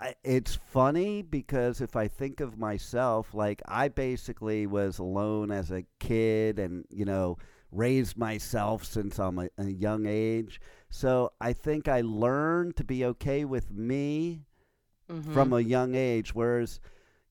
I, 0.00 0.14
it's 0.24 0.54
funny 0.54 1.20
because 1.22 1.80
if 1.82 1.94
I 1.94 2.08
think 2.08 2.40
of 2.40 2.56
myself, 2.58 3.34
like 3.34 3.60
I 3.66 3.88
basically 3.88 4.66
was 4.66 4.98
alone 4.98 5.50
as 5.50 5.70
a 5.70 5.84
kid 5.98 6.58
and, 6.58 6.86
you 6.88 7.04
know, 7.04 7.36
raised 7.70 8.16
myself 8.16 8.82
since 8.84 9.18
I'm 9.18 9.38
a, 9.38 9.48
a 9.58 9.66
young 9.66 10.06
age. 10.06 10.60
So 10.88 11.32
I 11.40 11.52
think 11.52 11.86
I 11.86 12.00
learned 12.00 12.76
to 12.76 12.84
be 12.84 13.04
okay 13.04 13.44
with 13.44 13.70
me 13.70 14.46
Mhm. 15.10 15.32
from 15.32 15.52
a 15.52 15.60
young 15.60 15.94
age. 15.94 16.34
Whereas 16.34 16.80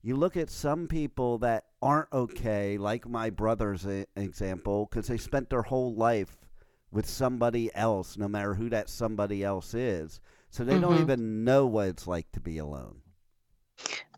you 0.02 0.14
look 0.14 0.36
at 0.36 0.48
some 0.50 0.86
people 0.86 1.38
that 1.38 1.64
aren't 1.82 2.12
okay, 2.12 2.78
like 2.78 3.08
my 3.08 3.30
brother's 3.30 3.84
a- 3.86 4.06
example, 4.16 4.86
because 4.88 5.08
they 5.08 5.16
spent 5.18 5.50
their 5.50 5.62
whole 5.62 5.94
life 5.94 6.46
with 6.92 7.06
somebody 7.08 7.74
else, 7.74 8.16
no 8.16 8.28
matter 8.28 8.54
who 8.54 8.68
that 8.70 8.88
somebody 8.90 9.42
else 9.42 9.74
is. 9.74 10.20
So 10.50 10.64
they 10.64 10.78
don't 10.78 10.96
Mhm. 10.96 11.02
even 11.02 11.44
know 11.44 11.66
what 11.66 11.88
it's 11.88 12.06
like 12.06 12.30
to 12.32 12.40
be 12.40 12.58
alone. 12.58 13.02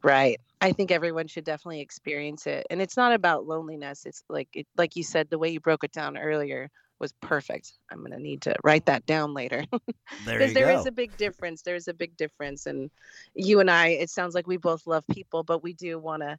Right. 0.02 0.40
I 0.60 0.72
think 0.72 0.90
everyone 0.90 1.26
should 1.26 1.44
definitely 1.44 1.80
experience 1.80 2.46
it. 2.46 2.66
And 2.70 2.80
it's 2.80 2.96
not 2.96 3.12
about 3.12 3.46
loneliness. 3.46 4.06
It's 4.06 4.24
like 4.28 4.48
it, 4.54 4.66
like 4.76 4.96
you 4.96 5.02
said, 5.02 5.28
the 5.28 5.38
way 5.38 5.48
you 5.50 5.60
broke 5.60 5.84
it 5.84 5.92
down 5.92 6.16
earlier 6.16 6.70
was 6.98 7.12
perfect. 7.20 7.72
I'm 7.90 7.98
going 7.98 8.12
to 8.12 8.18
need 8.18 8.42
to 8.42 8.54
write 8.64 8.86
that 8.86 9.06
down 9.06 9.34
later. 9.34 9.64
There 10.24 10.38
because 10.38 10.54
there 10.54 10.68
go. 10.68 10.78
is 10.78 10.86
a 10.86 10.92
big 10.92 11.16
difference. 11.16 11.62
There's 11.62 11.88
a 11.88 11.94
big 11.94 12.16
difference. 12.16 12.66
And 12.66 12.90
you 13.34 13.60
and 13.60 13.70
I, 13.70 13.88
it 13.88 14.10
sounds 14.10 14.34
like 14.34 14.46
we 14.46 14.56
both 14.56 14.86
love 14.86 15.04
people, 15.10 15.42
but 15.42 15.62
we 15.62 15.72
do 15.72 15.98
want 15.98 16.22
to, 16.22 16.38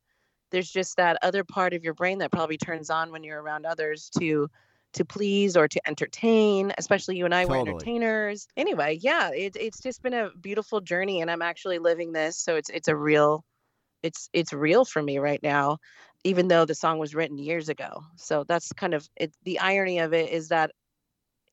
there's 0.51 0.69
just 0.71 0.95
that 0.97 1.17
other 1.21 1.43
part 1.43 1.73
of 1.73 1.83
your 1.83 1.93
brain 1.93 2.19
that 2.19 2.31
probably 2.31 2.57
turns 2.57 2.89
on 2.89 3.11
when 3.11 3.23
you're 3.23 3.41
around 3.41 3.65
others 3.65 4.09
to 4.19 4.49
to 4.93 5.05
please 5.05 5.57
or 5.57 5.67
to 5.67 5.81
entertain 5.87 6.71
especially 6.77 7.17
you 7.17 7.25
and 7.25 7.33
i 7.33 7.45
were 7.45 7.57
entertainers. 7.57 8.47
Anyway 8.55 8.99
yeah 9.01 9.29
it, 9.31 9.55
it's 9.59 9.81
just 9.81 10.01
been 10.01 10.13
a 10.13 10.29
beautiful 10.39 10.81
journey 10.81 11.21
and 11.21 11.29
i'm 11.29 11.41
actually 11.41 11.79
living 11.79 12.11
this 12.11 12.37
so 12.37 12.55
it's 12.55 12.69
it's 12.69 12.87
a 12.87 12.95
real 12.95 13.43
it's 14.01 14.29
it's 14.33 14.53
real 14.53 14.85
for 14.85 15.01
me 15.01 15.17
right 15.17 15.41
now 15.41 15.77
even 16.23 16.47
though 16.47 16.65
the 16.65 16.75
song 16.75 16.99
was 16.99 17.13
written 17.13 17.37
years 17.37 17.69
ago. 17.69 18.03
So 18.15 18.43
that's 18.47 18.71
kind 18.73 18.93
of 18.93 19.07
it 19.15 19.33
the 19.43 19.59
irony 19.59 19.99
of 19.99 20.13
it 20.13 20.29
is 20.29 20.49
that 20.49 20.71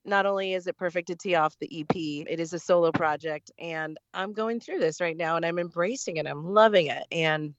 not 0.04 0.26
only 0.26 0.54
is 0.54 0.66
it 0.66 0.76
perfect 0.76 1.08
to 1.08 1.16
tee 1.16 1.34
off 1.34 1.58
the 1.58 1.80
ep 1.80 1.94
it 1.94 2.40
is 2.40 2.54
a 2.54 2.58
solo 2.58 2.90
project 2.90 3.50
and 3.58 3.98
i'm 4.14 4.32
going 4.32 4.58
through 4.58 4.78
this 4.78 4.98
right 4.98 5.16
now 5.16 5.36
and 5.36 5.44
i'm 5.44 5.58
embracing 5.58 6.16
it 6.16 6.26
i'm 6.26 6.42
loving 6.42 6.86
it 6.86 7.04
and 7.12 7.52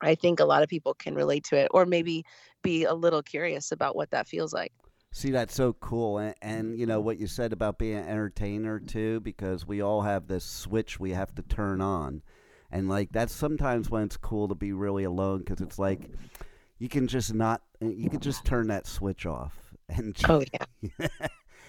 i 0.00 0.16
think 0.16 0.40
a 0.40 0.44
lot 0.44 0.64
of 0.64 0.68
people 0.68 0.94
can 0.94 1.14
relate 1.14 1.44
to 1.44 1.56
it 1.56 1.68
or 1.70 1.86
maybe 1.86 2.24
be 2.64 2.86
a 2.86 2.92
little 2.92 3.22
curious 3.22 3.70
about 3.70 3.94
what 3.94 4.10
that 4.10 4.26
feels 4.26 4.52
like 4.52 4.72
See, 5.12 5.30
that's 5.30 5.54
so 5.54 5.72
cool. 5.74 6.18
And, 6.18 6.34
and, 6.40 6.78
you 6.78 6.86
know, 6.86 6.98
mm-hmm. 6.98 7.06
what 7.06 7.18
you 7.18 7.26
said 7.26 7.52
about 7.52 7.78
being 7.78 7.96
an 7.96 8.08
entertainer, 8.08 8.78
too, 8.78 9.20
because 9.20 9.66
we 9.66 9.80
all 9.80 10.02
have 10.02 10.28
this 10.28 10.44
switch 10.44 11.00
we 11.00 11.10
have 11.10 11.34
to 11.34 11.42
turn 11.42 11.80
on. 11.80 12.22
And, 12.70 12.88
like, 12.88 13.10
that's 13.10 13.32
sometimes 13.32 13.90
when 13.90 14.04
it's 14.04 14.16
cool 14.16 14.46
to 14.48 14.54
be 14.54 14.72
really 14.72 15.04
alone 15.04 15.40
because 15.40 15.60
it's 15.60 15.78
like 15.78 16.08
you 16.78 16.88
can 16.88 17.08
just 17.08 17.34
not, 17.34 17.62
you 17.80 18.08
can 18.08 18.20
just 18.20 18.44
turn 18.44 18.68
that 18.68 18.86
switch 18.86 19.26
off. 19.26 19.56
And, 19.92 20.16
oh 20.28 20.44
yeah 20.54 21.08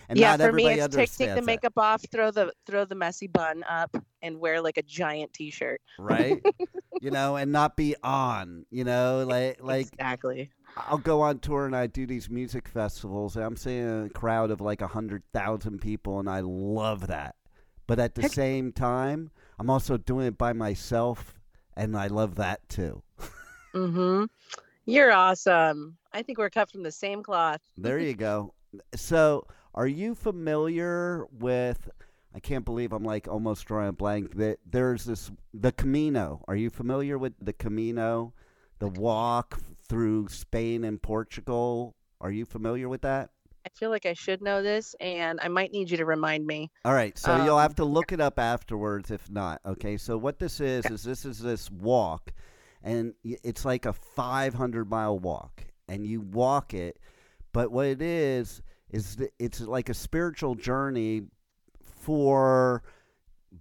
and 0.10 0.20
yeah 0.20 0.38
for 0.38 0.52
me 0.52 0.68
it's 0.68 0.74
take, 0.74 0.78
take 0.78 0.78
the 0.78 0.84
understands 0.84 1.36
that, 1.36 1.44
makeup 1.44 1.74
off 1.76 2.04
throw 2.12 2.30
the 2.30 2.54
throw 2.68 2.86
the 2.86 2.94
messy 2.94 3.26
bun 3.26 3.64
up 3.68 3.98
and 4.22 4.40
wear 4.40 4.62
like 4.62 4.78
a 4.78 4.84
giant 4.84 5.34
t-shirt 5.34 5.82
right? 5.98 6.40
you 7.02 7.12
know, 7.12 7.36
and 7.36 7.52
not 7.52 7.76
be 7.76 7.96
on, 8.04 8.66
you 8.70 8.84
know, 8.86 9.26
like, 9.28 9.58
like 9.62 9.88
exactly 9.88 10.52
I'll 10.78 10.98
go 10.98 11.20
on 11.22 11.40
tour 11.40 11.66
and 11.66 11.76
I 11.76 11.88
do 11.88 12.06
these 12.06 12.30
music 12.30 12.68
festivals 12.70 13.36
and 13.36 13.44
I'm 13.44 13.58
seeing 13.58 14.06
a 14.06 14.10
crowd 14.10 14.52
of 14.52 14.62
like 14.62 14.82
a 14.82 14.88
hundred 14.88 15.24
thousand 15.34 15.80
people 15.82 16.20
and 16.20 16.30
I 16.30 16.40
love 16.42 17.08
that. 17.08 17.36
But 17.88 18.00
at 18.00 18.16
the 18.16 18.22
Heck- 18.22 18.32
same 18.32 18.72
time, 18.72 19.32
I'm 19.60 19.70
also 19.70 19.98
doing 19.98 20.28
it 20.28 20.38
by 20.38 20.54
myself 20.54 21.34
and 21.76 21.98
I 21.98 22.08
love 22.08 22.36
that 22.36 22.68
too. 22.70 23.02
mm-hmm 23.74 24.26
you're 24.86 25.12
awesome 25.12 25.96
i 26.12 26.22
think 26.24 26.38
we're 26.38 26.50
cut 26.50 26.70
from 26.70 26.84
the 26.84 26.92
same 26.92 27.22
cloth 27.24 27.62
There 27.78 28.00
you 28.00 28.14
go. 28.30 28.54
So, 28.96 29.48
are 29.76 29.88
you 29.88 30.16
familiar 30.16 31.26
with? 31.32 31.88
I 32.34 32.40
can't 32.40 32.64
believe 32.66 32.94
I'm 32.94 33.04
like 33.04 33.28
almost 33.28 33.66
drawing 33.66 33.90
a 33.90 33.94
blank. 33.94 34.36
That 34.38 34.60
there's 34.66 35.06
this 35.06 35.32
the 35.54 35.72
Camino. 35.72 36.44
Are 36.48 36.56
you 36.56 36.70
familiar 36.70 37.18
with 37.18 37.34
the 37.42 37.54
Camino, 37.54 38.34
the 38.80 38.88
walk 38.88 39.60
through 39.88 40.30
Spain 40.30 40.84
and 40.84 41.02
Portugal? 41.02 41.96
Are 42.22 42.32
you 42.32 42.46
familiar 42.46 42.88
with 42.90 43.02
that? 43.02 43.30
i 43.64 43.70
feel 43.70 43.92
like 43.92 44.08
i 44.08 44.14
should 44.14 44.42
know 44.42 44.64
this 44.64 44.96
and 45.00 45.40
i 45.44 45.48
might 45.48 45.72
need 45.72 45.88
you 45.92 45.96
to 45.96 46.04
remind 46.06 46.48
me 46.48 46.72
All 46.84 46.96
right, 46.96 47.16
so 47.16 47.46
you'll 47.46 47.58
Um, 47.58 47.62
have 47.62 47.76
to 47.76 47.86
look 47.86 48.12
it 48.12 48.20
up 48.20 48.40
afterwards 48.40 49.12
if 49.12 49.30
not. 49.30 49.62
Okay, 49.64 49.98
so 49.98 50.18
what 50.18 50.40
this 50.40 50.60
is 50.60 50.84
is 50.88 51.04
this 51.04 51.26
is 51.26 51.38
this 51.38 51.70
walk, 51.70 52.34
and 52.82 53.14
it's 53.24 53.64
like 53.64 53.86
a 53.86 53.94
500 53.94 54.90
mile 54.90 55.20
walk, 55.20 55.64
and 55.88 56.04
you 56.08 56.22
walk 56.22 56.74
it, 56.74 56.98
but 57.54 57.72
what 57.72 57.86
it 57.86 58.02
is 58.02 58.64
is 58.90 59.18
it's 59.38 59.62
like 59.62 59.90
a 59.90 59.94
spiritual 59.94 60.56
journey 60.56 61.22
for 62.02 62.84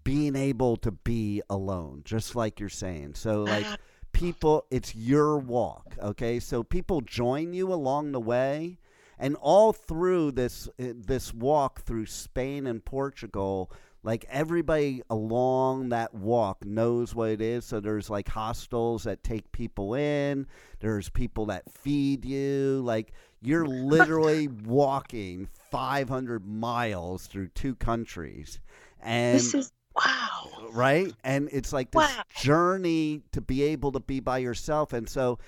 being 0.04 0.37
able 0.37 0.76
to 0.78 0.90
be 0.90 1.42
alone, 1.50 2.02
just 2.04 2.35
like 2.35 2.59
you're 2.61 2.68
saying. 2.68 3.14
So 3.14 3.42
like 3.42 3.66
people 4.12 4.66
it's 4.70 4.94
your 4.94 5.38
walk 5.38 5.94
okay 6.02 6.40
so 6.40 6.62
people 6.62 7.00
join 7.00 7.52
you 7.52 7.73
along 7.73 8.12
the 8.12 8.20
way 8.20 8.78
and 9.18 9.37
all 9.37 9.73
through 9.73 10.32
this 10.32 10.68
uh, 10.80 10.92
this 10.94 11.32
walk 11.32 11.82
through 11.82 12.06
Spain 12.06 12.66
and 12.66 12.85
Portugal 12.85 13.70
like 14.02 14.25
everybody 14.30 15.02
along 15.11 15.90
that 15.90 16.14
walk 16.14 16.64
knows 16.64 17.14
what 17.14 17.30
it 17.30 17.40
is 17.40 17.64
so 17.64 17.80
there's 17.80 18.11
like 18.11 18.28
hostels 18.28 19.04
that 19.04 19.23
take 19.23 19.50
people 19.52 19.94
in 19.94 20.47
there's 20.80 21.09
people 21.09 21.47
that 21.47 21.70
feed 21.70 22.25
you 22.25 22.82
like 22.85 23.12
you're 23.42 23.66
literally 23.66 24.49
walking 24.49 25.49
500 25.70 26.46
miles 26.46 27.26
through 27.26 27.48
two 27.48 27.74
countries 27.74 28.60
and 29.00 29.32
this 29.34 29.54
is 29.54 29.72
wow 29.94 30.50
right? 30.72 31.14
And 31.24 31.48
it's 31.52 31.72
like 31.72 31.90
this 31.90 32.18
Wow. 32.18 32.22
journey 32.34 33.22
to 33.32 33.40
be 33.40 33.62
able 33.62 33.92
to 33.92 34.00
be 34.00 34.20
by 34.20 34.38
yourself. 34.38 34.92
And 34.92 35.08
so 35.08 35.38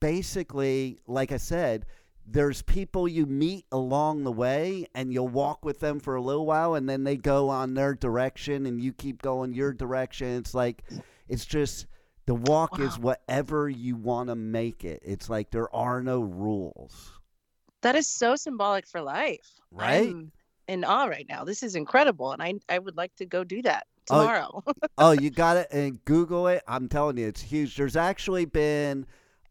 basically, 0.00 0.98
like 1.06 1.32
I 1.32 1.36
said, 1.38 1.86
there's 2.26 2.62
people 2.62 3.08
you 3.08 3.26
meet 3.26 3.66
along 3.72 4.24
the 4.24 4.32
way 4.32 4.86
and 4.94 5.12
you'll 5.12 5.28
walk 5.28 5.64
with 5.64 5.80
them 5.80 5.98
for 6.00 6.14
a 6.16 6.22
little 6.22 6.46
while 6.46 6.74
and 6.74 6.88
then 6.88 7.04
they 7.04 7.16
go 7.16 7.48
on 7.48 7.74
their 7.74 7.94
direction 7.94 8.66
and 8.66 8.80
you 8.80 8.92
keep 8.92 9.22
going 9.22 9.54
your 9.54 9.72
direction. 9.72 10.36
It's 10.36 10.54
like 10.54 10.84
it's 11.28 11.46
just 11.46 11.86
the 12.26 12.34
walk 12.34 12.78
is 12.78 12.98
whatever 12.98 13.68
you 13.68 13.96
want 13.96 14.28
to 14.28 14.34
make 14.36 14.84
it. 14.84 15.02
It's 15.04 15.28
like 15.30 15.50
there 15.50 15.74
are 15.74 16.02
no 16.02 16.20
rules. 16.20 17.17
That 17.82 17.96
is 17.96 18.08
so 18.08 18.36
symbolic 18.36 18.86
for 18.86 19.00
life 19.00 19.48
Right? 19.70 20.16
I'm 20.16 20.32
in 20.68 20.84
awe 20.84 21.04
right 21.06 21.26
now 21.28 21.44
this 21.44 21.62
is 21.62 21.74
incredible 21.74 22.32
and 22.32 22.42
i 22.42 22.54
i 22.68 22.78
would 22.78 22.96
like 22.96 23.14
to 23.16 23.26
go 23.26 23.44
do 23.44 23.62
that 23.62 23.86
Oh, 24.10 24.30
tomorrow 24.30 24.62
oh, 24.98 25.12
you 25.12 25.30
got 25.30 25.56
it 25.56 25.68
and 25.70 26.02
Google 26.04 26.48
it. 26.48 26.62
I'm 26.66 26.88
telling 26.88 27.18
you, 27.18 27.26
it's 27.28 27.42
huge. 27.42 27.76
There's 27.76 27.96
actually 27.96 28.46
been 28.46 29.06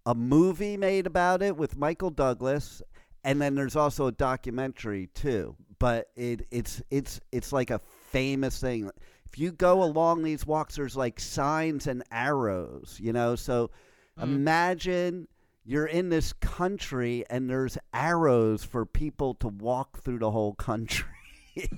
a 0.06 0.16
movie 0.16 0.78
made 0.78 1.06
about 1.06 1.42
it 1.42 1.56
with 1.58 1.78
Michael 1.78 2.10
Douglas, 2.10 2.82
and 3.24 3.42
then 3.42 3.56
there's 3.56 3.76
also 3.76 4.08
a 4.08 4.12
documentary 4.12 5.08
too. 5.14 5.56
But 5.80 6.10
it 6.16 6.48
it's 6.52 6.82
it's 6.90 7.20
it's 7.32 7.54
like 7.54 7.70
a 7.70 7.80
famous 7.80 8.60
thing. 8.60 8.90
If 9.26 9.38
you 9.38 9.52
go 9.52 9.84
along 9.84 10.24
these 10.24 10.46
walks, 10.48 10.76
there's 10.78 10.98
like 10.98 11.20
signs 11.20 11.88
and 11.88 12.04
arrows, 12.12 12.98
you 13.02 13.14
know. 13.14 13.36
So 13.36 13.70
Mm. 14.18 14.24
imagine 14.24 15.28
you're 15.68 15.86
in 15.86 16.10
this 16.10 16.34
country 16.34 17.26
and 17.30 17.50
there's 17.50 17.78
arrows 17.94 18.64
for 18.64 18.86
people 18.86 19.36
to 19.36 19.50
walk 19.50 20.02
through 20.02 20.20
the 20.20 20.32
whole 20.32 20.54
country. 20.54 21.06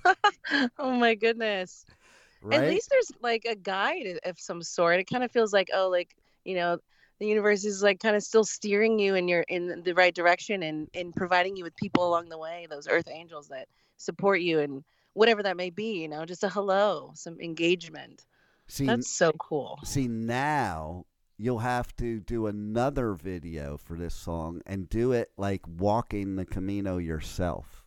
oh 0.80 0.92
my 0.94 1.16
goodness 1.16 1.86
Right? 2.42 2.62
At 2.62 2.70
least 2.70 2.90
there's 2.90 3.12
like 3.22 3.46
a 3.46 3.56
guide 3.56 4.20
of 4.24 4.40
some 4.40 4.64
sort. 4.64 5.00
It 5.00 5.06
kind 5.06 5.24
of 5.24 5.32
feels 5.32 5.52
like, 5.52 5.70
oh, 5.74 5.90
like, 5.90 6.16
you 6.46 6.56
know, 6.56 6.80
the 7.20 7.28
universe 7.28 7.66
is 7.66 7.84
like 7.84 8.00
kind 8.00 8.16
of 8.16 8.24
still 8.24 8.46
steering 8.46 8.98
you 8.98 9.16
and 9.16 9.30
you're 9.30 9.46
in 9.50 9.82
the 9.84 9.94
right 9.94 10.16
direction 10.16 10.64
and 10.64 10.88
and 10.94 11.14
providing 11.14 11.58
you 11.58 11.66
with 11.66 11.76
people 11.76 12.08
along 12.08 12.30
the 12.30 12.38
way, 12.38 12.66
those 12.70 12.88
earth 12.88 13.10
angels 13.12 13.50
that 13.50 13.68
support 13.98 14.40
you 14.40 14.60
and 14.60 14.86
whatever 15.14 15.44
that 15.44 15.58
may 15.58 15.70
be, 15.70 16.02
you 16.02 16.08
know, 16.08 16.26
just 16.26 16.46
a 16.46 16.50
hello, 16.50 17.12
some 17.16 17.40
engagement. 17.42 18.26
See, 18.68 18.86
That's 18.86 19.10
so 19.10 19.34
cool. 19.34 19.80
See, 19.84 20.08
now 20.08 21.06
you'll 21.40 21.60
have 21.60 21.96
to 21.96 22.20
do 22.20 22.48
another 22.48 23.14
video 23.14 23.78
for 23.78 23.98
this 23.98 24.14
song 24.14 24.62
and 24.66 24.90
do 24.90 25.14
it 25.14 25.32
like 25.38 25.62
walking 25.78 26.36
the 26.36 26.46
Camino 26.46 26.98
yourself. 26.98 27.86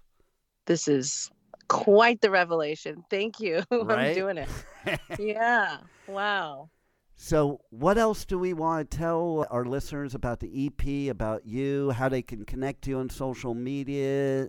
This 0.65 0.89
is 0.89 1.31
quite 1.69 2.23
the 2.23 2.31
revelation. 2.31 3.05
Thank 3.11 3.39
you. 3.41 3.63
Right? 3.71 4.09
I'm 4.09 4.15
doing 4.15 4.39
it. 4.39 4.49
Yeah. 5.19 5.77
Wow. 6.09 6.71
so, 7.15 7.61
what 7.71 7.99
else 7.99 8.25
do 8.25 8.39
we 8.39 8.55
want 8.55 8.91
to 8.91 8.97
tell 8.97 9.47
our 9.51 9.65
listeners 9.65 10.15
about 10.15 10.41
the 10.41 10.67
EP, 10.67 11.11
about 11.11 11.47
you, 11.47 11.91
how 11.91 12.09
they 12.09 12.23
can 12.23 12.45
connect 12.45 12.83
to 12.83 12.91
you 12.91 12.99
on 12.99 13.11
social 13.11 13.55
media, 13.55 14.49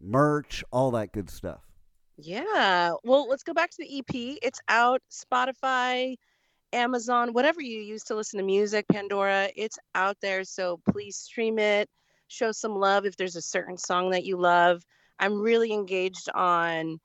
merch, 0.00 0.64
all 0.70 0.92
that 0.92 1.12
good 1.12 1.28
stuff? 1.28 1.60
Yeah. 2.16 2.92
Well, 3.02 3.28
let's 3.28 3.42
go 3.42 3.52
back 3.52 3.70
to 3.70 3.76
the 3.78 3.98
EP. 3.98 4.38
It's 4.42 4.60
out 4.68 5.02
Spotify, 5.10 6.14
Amazon, 6.74 7.32
whatever 7.32 7.62
you 7.62 7.80
use 7.80 8.02
to 8.04 8.14
listen 8.14 8.38
to 8.38 8.44
music, 8.44 8.86
Pandora, 8.88 9.48
it's 9.56 9.78
out 9.94 10.16
there. 10.20 10.44
So 10.44 10.80
please 10.90 11.16
stream 11.16 11.58
it, 11.58 11.88
show 12.28 12.52
some 12.52 12.74
love 12.74 13.06
if 13.06 13.16
there's 13.16 13.36
a 13.36 13.42
certain 13.42 13.78
song 13.78 14.10
that 14.10 14.24
you 14.24 14.36
love. 14.36 14.82
I'm 15.18 15.40
really 15.40 15.72
engaged 15.72 16.28
on 16.34 17.00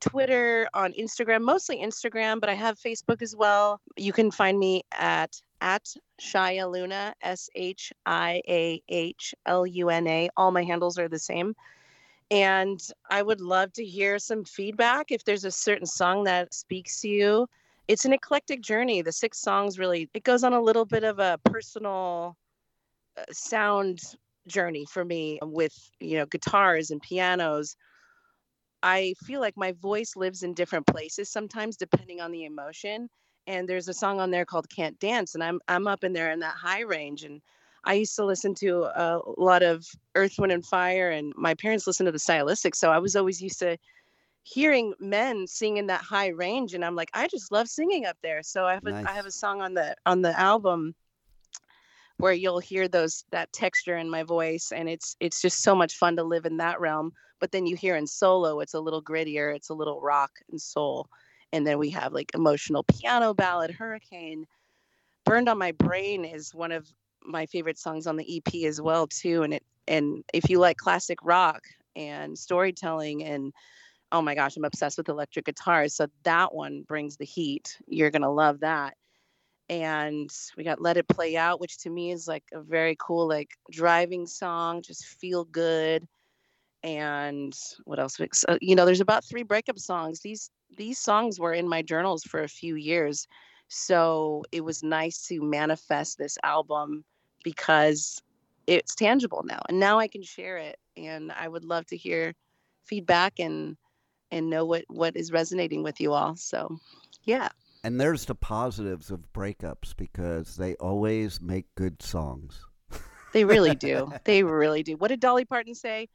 Twitter, 0.00 0.68
on 0.72 0.92
Instagram, 0.94 1.42
mostly 1.42 1.78
Instagram, 1.78 2.40
but 2.40 2.48
I 2.48 2.54
have 2.54 2.78
Facebook 2.78 3.22
as 3.22 3.36
well. 3.36 3.80
You 3.96 4.12
can 4.12 4.30
find 4.30 4.58
me 4.58 4.82
at 4.92 5.40
at 5.60 5.94
Shiah 6.20 6.70
Luna, 6.70 7.14
S 7.20 7.50
H 7.54 7.92
I 8.06 8.42
A 8.48 8.82
H 8.88 9.34
L 9.44 9.66
U 9.66 9.90
N 9.90 10.06
A. 10.06 10.30
All 10.36 10.50
my 10.50 10.64
handles 10.64 10.98
are 10.98 11.08
the 11.08 11.18
same. 11.18 11.54
And 12.30 12.80
I 13.10 13.22
would 13.22 13.40
love 13.40 13.72
to 13.74 13.84
hear 13.84 14.18
some 14.18 14.44
feedback 14.44 15.10
if 15.10 15.24
there's 15.24 15.44
a 15.44 15.50
certain 15.50 15.86
song 15.86 16.24
that 16.24 16.54
speaks 16.54 17.00
to 17.00 17.08
you. 17.08 17.48
It's 17.90 18.04
an 18.04 18.12
eclectic 18.12 18.60
journey. 18.62 19.02
The 19.02 19.10
six 19.10 19.40
songs 19.40 19.76
really 19.76 20.08
it 20.14 20.22
goes 20.22 20.44
on 20.44 20.52
a 20.52 20.60
little 20.60 20.84
bit 20.84 21.02
of 21.02 21.18
a 21.18 21.40
personal 21.44 22.36
uh, 23.18 23.24
sound 23.32 23.98
journey 24.46 24.86
for 24.86 25.04
me 25.04 25.40
with, 25.42 25.74
you 25.98 26.16
know, 26.16 26.26
guitars 26.26 26.92
and 26.92 27.02
pianos 27.02 27.74
I 28.84 29.14
feel 29.24 29.40
like 29.40 29.56
my 29.56 29.72
voice 29.72 30.14
lives 30.14 30.44
in 30.44 30.54
different 30.54 30.86
places 30.86 31.30
sometimes 31.30 31.76
depending 31.76 32.20
on 32.20 32.30
the 32.30 32.44
emotion. 32.44 33.08
And 33.48 33.68
there's 33.68 33.88
a 33.88 33.92
song 33.94 34.20
on 34.20 34.30
there 34.30 34.44
called 34.44 34.70
Can't 34.70 34.96
Dance 35.00 35.34
and 35.34 35.42
I'm 35.42 35.58
I'm 35.66 35.88
up 35.88 36.04
in 36.04 36.12
there 36.12 36.30
in 36.30 36.38
that 36.40 36.54
high 36.54 36.82
range 36.82 37.24
and 37.24 37.42
I 37.82 37.94
used 37.94 38.14
to 38.16 38.24
listen 38.24 38.54
to 38.56 38.84
a 38.84 39.20
lot 39.36 39.64
of 39.64 39.84
Earth, 40.14 40.34
Wind, 40.38 40.52
and 40.52 40.64
Fire, 40.64 41.10
and 41.10 41.32
my 41.34 41.54
parents 41.54 41.86
listened 41.86 42.06
to 42.08 42.12
the 42.12 42.18
Stylistics. 42.18 42.76
So 42.76 42.90
I 42.90 42.98
was 42.98 43.16
always 43.16 43.40
used 43.40 43.58
to 43.60 43.78
hearing 44.42 44.94
men 44.98 45.46
sing 45.46 45.76
in 45.76 45.86
that 45.88 46.02
high 46.02 46.28
range, 46.28 46.74
and 46.74 46.84
I'm 46.84 46.96
like, 46.96 47.10
I 47.14 47.28
just 47.28 47.52
love 47.52 47.68
singing 47.68 48.06
up 48.06 48.16
there. 48.22 48.42
So 48.42 48.64
I 48.66 48.74
have 48.74 48.86
a, 48.86 48.90
Nice. 48.90 49.06
I 49.06 49.12
have 49.12 49.26
a 49.26 49.30
song 49.30 49.60
on 49.60 49.74
the 49.74 49.94
on 50.06 50.22
the 50.22 50.38
album 50.38 50.94
where 52.18 52.32
you'll 52.32 52.58
hear 52.58 52.86
those 52.86 53.24
that 53.30 53.52
texture 53.52 53.96
in 53.96 54.10
my 54.10 54.22
voice, 54.22 54.72
and 54.72 54.88
it's 54.88 55.16
it's 55.20 55.40
just 55.40 55.62
so 55.62 55.74
much 55.74 55.96
fun 55.96 56.16
to 56.16 56.24
live 56.24 56.46
in 56.46 56.56
that 56.58 56.80
realm. 56.80 57.12
But 57.38 57.52
then 57.52 57.66
you 57.66 57.76
hear 57.76 57.96
in 57.96 58.06
solo, 58.06 58.60
it's 58.60 58.74
a 58.74 58.80
little 58.80 59.02
grittier, 59.02 59.54
it's 59.54 59.70
a 59.70 59.74
little 59.74 60.00
rock 60.00 60.32
and 60.50 60.60
soul, 60.60 61.08
and 61.52 61.66
then 61.66 61.78
we 61.78 61.90
have 61.90 62.12
like 62.12 62.30
emotional 62.34 62.84
piano 62.84 63.34
ballad, 63.34 63.70
Hurricane. 63.70 64.46
Burned 65.24 65.48
on 65.48 65.58
My 65.58 65.72
Brain 65.72 66.24
is 66.24 66.54
one 66.54 66.72
of 66.72 66.88
my 67.22 67.46
favorite 67.46 67.78
songs 67.78 68.06
on 68.06 68.16
the 68.16 68.36
EP 68.36 68.64
as 68.64 68.80
well 68.80 69.06
too 69.06 69.42
and 69.42 69.54
it 69.54 69.62
and 69.88 70.24
if 70.32 70.48
you 70.48 70.58
like 70.58 70.76
classic 70.76 71.18
rock 71.22 71.60
and 71.96 72.38
storytelling 72.38 73.24
and 73.24 73.52
oh 74.12 74.22
my 74.22 74.34
gosh 74.34 74.56
I'm 74.56 74.64
obsessed 74.64 74.98
with 74.98 75.08
electric 75.08 75.46
guitars 75.46 75.94
so 75.94 76.06
that 76.24 76.54
one 76.54 76.82
brings 76.82 77.16
the 77.16 77.24
heat 77.24 77.78
you're 77.86 78.10
going 78.10 78.22
to 78.22 78.30
love 78.30 78.60
that. 78.60 78.94
And 79.68 80.28
we 80.56 80.64
got 80.64 80.80
Let 80.80 80.96
It 80.96 81.08
Play 81.08 81.36
Out 81.36 81.60
which 81.60 81.78
to 81.78 81.90
me 81.90 82.10
is 82.10 82.26
like 82.26 82.44
a 82.52 82.60
very 82.60 82.96
cool 82.98 83.28
like 83.28 83.50
driving 83.70 84.26
song 84.26 84.82
just 84.82 85.04
feel 85.04 85.44
good. 85.44 86.06
And 86.82 87.54
what 87.84 87.98
else? 87.98 88.16
So, 88.32 88.46
uh, 88.48 88.58
you 88.60 88.74
know 88.74 88.86
there's 88.86 89.00
about 89.00 89.24
three 89.24 89.42
breakup 89.42 89.78
songs. 89.78 90.20
These 90.20 90.50
these 90.76 90.98
songs 90.98 91.38
were 91.38 91.52
in 91.52 91.68
my 91.68 91.82
journals 91.82 92.22
for 92.22 92.42
a 92.42 92.48
few 92.48 92.74
years 92.74 93.26
so 93.72 94.42
it 94.50 94.64
was 94.64 94.82
nice 94.82 95.26
to 95.28 95.40
manifest 95.40 96.18
this 96.18 96.36
album 96.42 97.04
because 97.44 98.20
it's 98.66 98.94
tangible 98.96 99.42
now 99.44 99.60
and 99.68 99.78
now 99.78 99.98
I 99.98 100.08
can 100.08 100.22
share 100.22 100.56
it 100.56 100.76
and 100.96 101.30
I 101.32 101.46
would 101.46 101.64
love 101.64 101.86
to 101.86 101.96
hear 101.96 102.34
feedback 102.84 103.38
and 103.38 103.76
and 104.30 104.50
know 104.50 104.64
what 104.64 104.84
what 104.88 105.16
is 105.16 105.32
resonating 105.32 105.82
with 105.82 106.00
you 106.00 106.12
all. 106.12 106.36
So 106.36 106.78
yeah. 107.24 107.48
And 107.82 108.00
there's 108.00 108.26
the 108.26 108.34
positives 108.34 109.10
of 109.10 109.32
breakups 109.32 109.96
because 109.96 110.56
they 110.56 110.74
always 110.76 111.40
make 111.40 111.66
good 111.76 112.02
songs. 112.02 112.60
They 113.32 113.44
really 113.44 113.76
do. 113.76 114.12
they 114.24 114.42
really 114.42 114.82
do. 114.82 114.96
What 114.96 115.08
did 115.08 115.20
Dolly 115.20 115.44
Parton 115.44 115.74
say? 115.74 116.08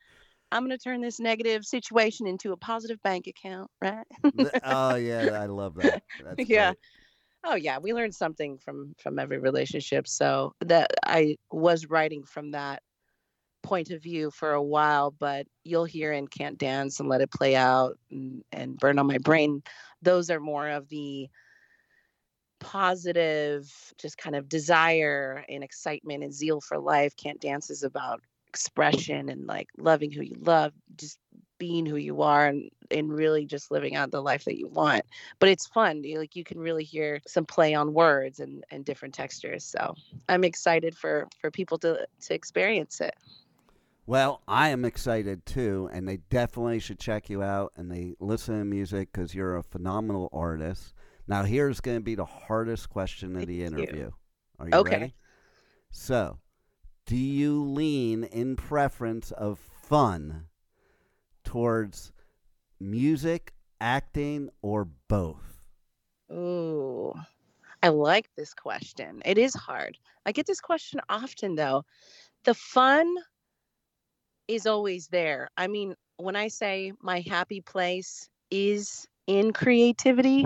I'm 0.51 0.63
going 0.65 0.78
to 0.78 0.84
turn 0.84 1.01
this 1.01 1.19
negative 1.19 1.65
situation 1.65 2.28
into 2.28 2.51
a 2.51 2.58
positive 2.58 3.01
bank 3.04 3.28
account, 3.28 3.71
right? 3.82 4.06
Oh 4.63 4.95
yeah, 4.95 5.39
I 5.41 5.45
love 5.45 5.75
that. 5.75 6.04
That's 6.23 6.49
Yeah. 6.49 6.67
great. 6.71 6.80
Oh 7.45 7.56
yeah, 7.56 7.78
we 7.78 7.93
learned 7.93 8.15
something 8.15 8.58
from 8.58 8.95
from 9.01 9.17
every 9.19 9.38
relationship. 9.38 10.08
So 10.08 10.54
that 10.62 10.91
I 11.06 11.38
was 11.51 11.88
writing 11.89 12.23
from 12.23 12.51
that 12.51 12.82
point 13.65 13.89
of 13.89 14.01
view 14.01 14.32
for 14.32 14.54
a 14.54 14.62
while, 14.62 15.12
but 15.12 15.47
you'll 15.63 15.86
hear 15.86 16.13
in 16.13 16.28
Can't 16.28 16.58
Dance 16.58 16.99
and 16.99 17.10
Let 17.10 17.21
It 17.21 17.32
Play 17.32 17.56
Out 17.56 17.97
and, 18.12 18.43
and 18.51 18.78
Burn 18.78 18.99
on 18.99 19.08
My 19.08 19.17
Brain. 19.17 19.63
Those 20.01 20.30
are 20.30 20.39
more 20.39 20.69
of 20.69 20.88
the 20.89 21.28
positive, 22.60 23.71
just 23.97 24.17
kind 24.17 24.36
of 24.36 24.47
desire 24.47 25.43
and 25.49 25.63
excitement 25.63 26.23
and 26.23 26.34
zeal 26.34 26.62
for 26.62 26.78
life. 26.78 27.15
Can't 27.17 27.41
Dance 27.41 27.69
is 27.69 27.84
about 27.84 28.21
expression 28.47 29.30
and 29.30 29.47
like 29.47 29.67
loving 29.78 30.12
who 30.12 30.21
you 30.21 30.38
love, 30.39 30.71
just 30.95 31.19
being 31.58 31.86
who 31.86 31.95
you 31.95 32.21
are 32.21 32.47
and, 32.47 32.69
and 32.91 33.12
really 33.12 33.45
just 33.45 33.71
living 33.71 33.95
out 33.95 34.12
the 34.12 34.21
life 34.21 34.43
that 34.45 34.58
you 34.58 34.67
want 34.67 35.04
but 35.39 35.49
it's 35.49 35.67
fun 35.67 36.04
you, 36.04 36.19
like 36.19 36.36
you 36.36 36.43
can 36.43 36.60
really 36.60 36.84
hear 36.84 37.19
some 37.28 37.45
play 37.45 37.73
on 37.73 37.93
words 37.93 38.39
and 38.39 38.63
and 38.71 38.86
different 38.86 39.13
textures 39.13 39.63
so 39.63 39.95
i'm 40.30 40.43
excited 40.43 40.95
for 40.95 41.28
for 41.39 41.49
people 41.49 41.78
to 41.78 42.06
to 42.19 42.34
experience 42.34 42.99
it 43.01 43.15
Well, 44.08 44.41
I 44.48 44.70
am 44.70 44.86
excited 44.86 45.46
too, 45.46 45.89
and 45.91 46.08
they 46.08 46.18
definitely 46.18 46.80
should 46.80 47.00
check 47.00 47.30
you 47.30 47.41
out 47.41 47.74
and 47.76 47.91
they 47.91 48.15
listen 48.20 48.60
to 48.60 48.65
music 48.65 49.12
because 49.12 49.34
you're 49.34 49.56
a 49.58 49.63
phenomenal 49.63 50.30
artist. 50.32 50.94
Now, 51.28 51.44
here's 51.44 51.82
going 51.82 51.98
to 51.98 52.04
be 52.04 52.15
the 52.15 52.26
hardest 52.26 52.89
question 52.89 53.36
of 53.36 53.48
the 53.48 53.63
Thank 53.63 53.78
you. 53.78 53.88
interview. 53.88 54.12
Are 54.60 54.70
you 54.70 54.80
Okay. 54.80 54.82
ready? 54.82 55.15
So, 55.89 56.39
do 57.06 57.18
you 57.18 57.63
lean 57.63 58.24
in 58.26 58.56
preference 58.56 59.32
of 59.32 59.60
fun 59.60 60.48
towards 61.44 62.12
music, 62.80 63.54
acting, 63.82 64.50
or 64.62 64.86
both? 64.86 65.63
ooh 66.32 67.13
i 67.84 67.89
like 67.89 68.30
this 68.36 68.54
question 68.54 69.22
it 69.26 69.38
is 69.38 69.54
hard 69.54 69.98
i 70.26 70.32
get 70.32 70.46
this 70.48 70.62
question 70.62 71.00
often 71.10 71.56
though 71.56 71.84
the 72.46 72.54
fun 72.54 73.15
is 74.47 74.65
always 74.65 75.08
there. 75.08 75.49
I 75.58 75.67
mean 75.67 75.95
when 76.17 76.36
i 76.36 76.47
say 76.47 76.93
my 77.01 77.19
happy 77.27 77.62
place 77.62 78.29
is 78.49 79.05
in 79.27 79.51
creativity 79.51 80.45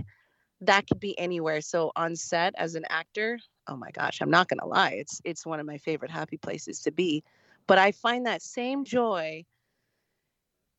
that 0.61 0.87
could 0.87 0.99
be 0.99 1.17
anywhere. 1.17 1.61
So 1.61 1.91
on 1.95 2.15
set 2.15 2.53
as 2.57 2.75
an 2.75 2.85
actor 2.89 3.39
oh 3.67 3.75
my 3.77 3.91
gosh 3.91 4.19
i'm 4.19 4.31
not 4.31 4.47
going 4.47 4.59
to 4.59 4.65
lie 4.65 4.93
it's 4.97 5.21
it's 5.23 5.45
one 5.45 5.59
of 5.59 5.65
my 5.65 5.77
favorite 5.77 6.11
happy 6.11 6.37
places 6.37 6.81
to 6.81 6.91
be. 6.91 7.23
But 7.67 7.77
i 7.77 7.91
find 7.91 8.25
that 8.25 8.41
same 8.41 8.83
joy 8.83 9.45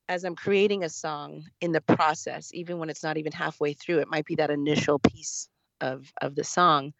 as 0.08 0.24
i'm 0.24 0.34
creating 0.34 0.82
a 0.82 0.88
song 0.88 1.44
in 1.60 1.70
the 1.72 1.80
process 1.80 2.50
even 2.52 2.78
when 2.78 2.90
it's 2.90 3.04
not 3.04 3.16
even 3.16 3.32
halfway 3.32 3.72
through 3.72 3.98
it 4.00 4.08
might 4.10 4.26
be 4.26 4.34
that 4.34 4.50
initial 4.50 4.98
piece 4.98 5.48
of 5.80 6.12
of 6.20 6.34
the 6.34 6.44
song. 6.44 6.92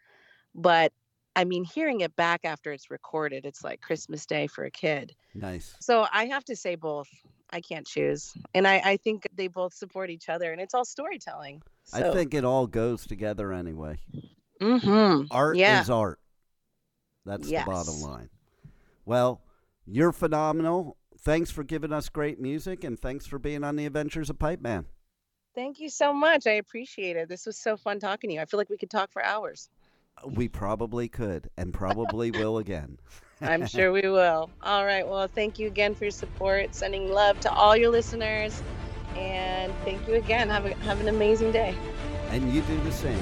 But 0.54 0.92
i 1.36 1.44
mean 1.44 1.64
hearing 1.64 2.00
it 2.00 2.14
back 2.16 2.40
after 2.44 2.72
it's 2.72 2.90
recorded 2.90 3.44
it's 3.46 3.62
like 3.64 3.80
christmas 3.80 4.26
day 4.26 4.46
for 4.46 4.64
a 4.64 4.70
kid 4.70 5.14
Nice. 5.34 5.76
so 5.80 6.06
I 6.12 6.26
have 6.26 6.44
to 6.46 6.56
say 6.56 6.74
both. 6.74 7.08
I 7.52 7.60
can't 7.60 7.86
choose. 7.86 8.32
And 8.54 8.66
I, 8.66 8.80
I 8.84 8.96
think 8.96 9.26
they 9.34 9.46
both 9.48 9.74
support 9.74 10.08
each 10.10 10.28
other 10.28 10.50
and 10.52 10.60
it's 10.60 10.72
all 10.74 10.84
storytelling. 10.84 11.62
I 11.92 12.02
think 12.02 12.32
it 12.34 12.44
all 12.44 12.66
goes 12.66 13.06
together 13.06 13.52
anyway. 13.52 13.98
hmm 14.60 15.22
Art 15.30 15.56
Yeah. 15.56 15.80
is 15.82 15.90
art. 15.90 16.18
That's 17.26 17.48
the 17.48 17.62
bottom 17.66 18.00
line. 18.02 18.30
Well, 19.04 19.40
you're 19.86 20.12
phenomenal. 20.12 20.96
Thanks 21.20 21.50
for 21.50 21.62
giving 21.64 21.92
us 21.92 22.08
great 22.08 22.40
music 22.40 22.82
and 22.84 22.98
thanks 22.98 23.26
for 23.26 23.38
being 23.38 23.62
on 23.64 23.76
the 23.76 23.86
Adventures 23.86 24.30
of 24.30 24.38
Pipe 24.38 24.60
Man. 24.60 24.86
Thank 25.54 25.80
you 25.80 25.88
so 25.88 26.12
much. 26.12 26.46
I 26.46 26.52
appreciate 26.52 27.16
it. 27.16 27.28
This 27.28 27.46
was 27.46 27.56
so 27.58 27.76
fun 27.76 27.98
talking 28.00 28.30
to 28.30 28.34
you. 28.34 28.40
I 28.40 28.44
feel 28.46 28.58
like 28.58 28.70
we 28.70 28.78
could 28.78 28.90
talk 28.90 29.12
for 29.12 29.24
hours. 29.24 29.68
We 30.24 30.48
probably 30.48 31.08
could 31.08 31.48
and 31.56 31.72
probably 31.72 32.30
will 32.30 32.58
again. 32.58 32.98
I'm 33.40 33.66
sure 33.66 33.92
we 33.92 34.02
will. 34.02 34.50
All 34.62 34.84
right. 34.84 35.06
Well, 35.06 35.28
thank 35.28 35.58
you 35.58 35.66
again 35.66 35.94
for 35.94 36.04
your 36.04 36.10
support. 36.10 36.74
Sending 36.74 37.10
love 37.10 37.40
to 37.40 37.52
all 37.52 37.76
your 37.76 37.90
listeners. 37.90 38.62
And 39.16 39.72
thank 39.84 40.06
you 40.06 40.14
again. 40.14 40.48
Have, 40.50 40.66
a, 40.66 40.74
have 40.76 41.00
an 41.00 41.08
amazing 41.08 41.52
day. 41.52 41.74
And 42.30 42.52
you 42.52 42.60
do 42.62 42.80
the 42.82 42.92
same. 42.92 43.18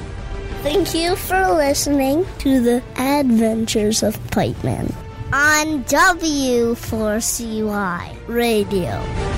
Thank 0.63 0.95
you 0.95 1.15
for 1.15 1.55
listening 1.55 2.27
to 2.39 2.61
the 2.61 2.83
Adventures 2.97 4.03
of 4.03 4.19
Pipe 4.31 4.63
Man 4.65 4.93
on 5.33 5.85
W4CY 5.85 8.29
Radio. 8.29 9.38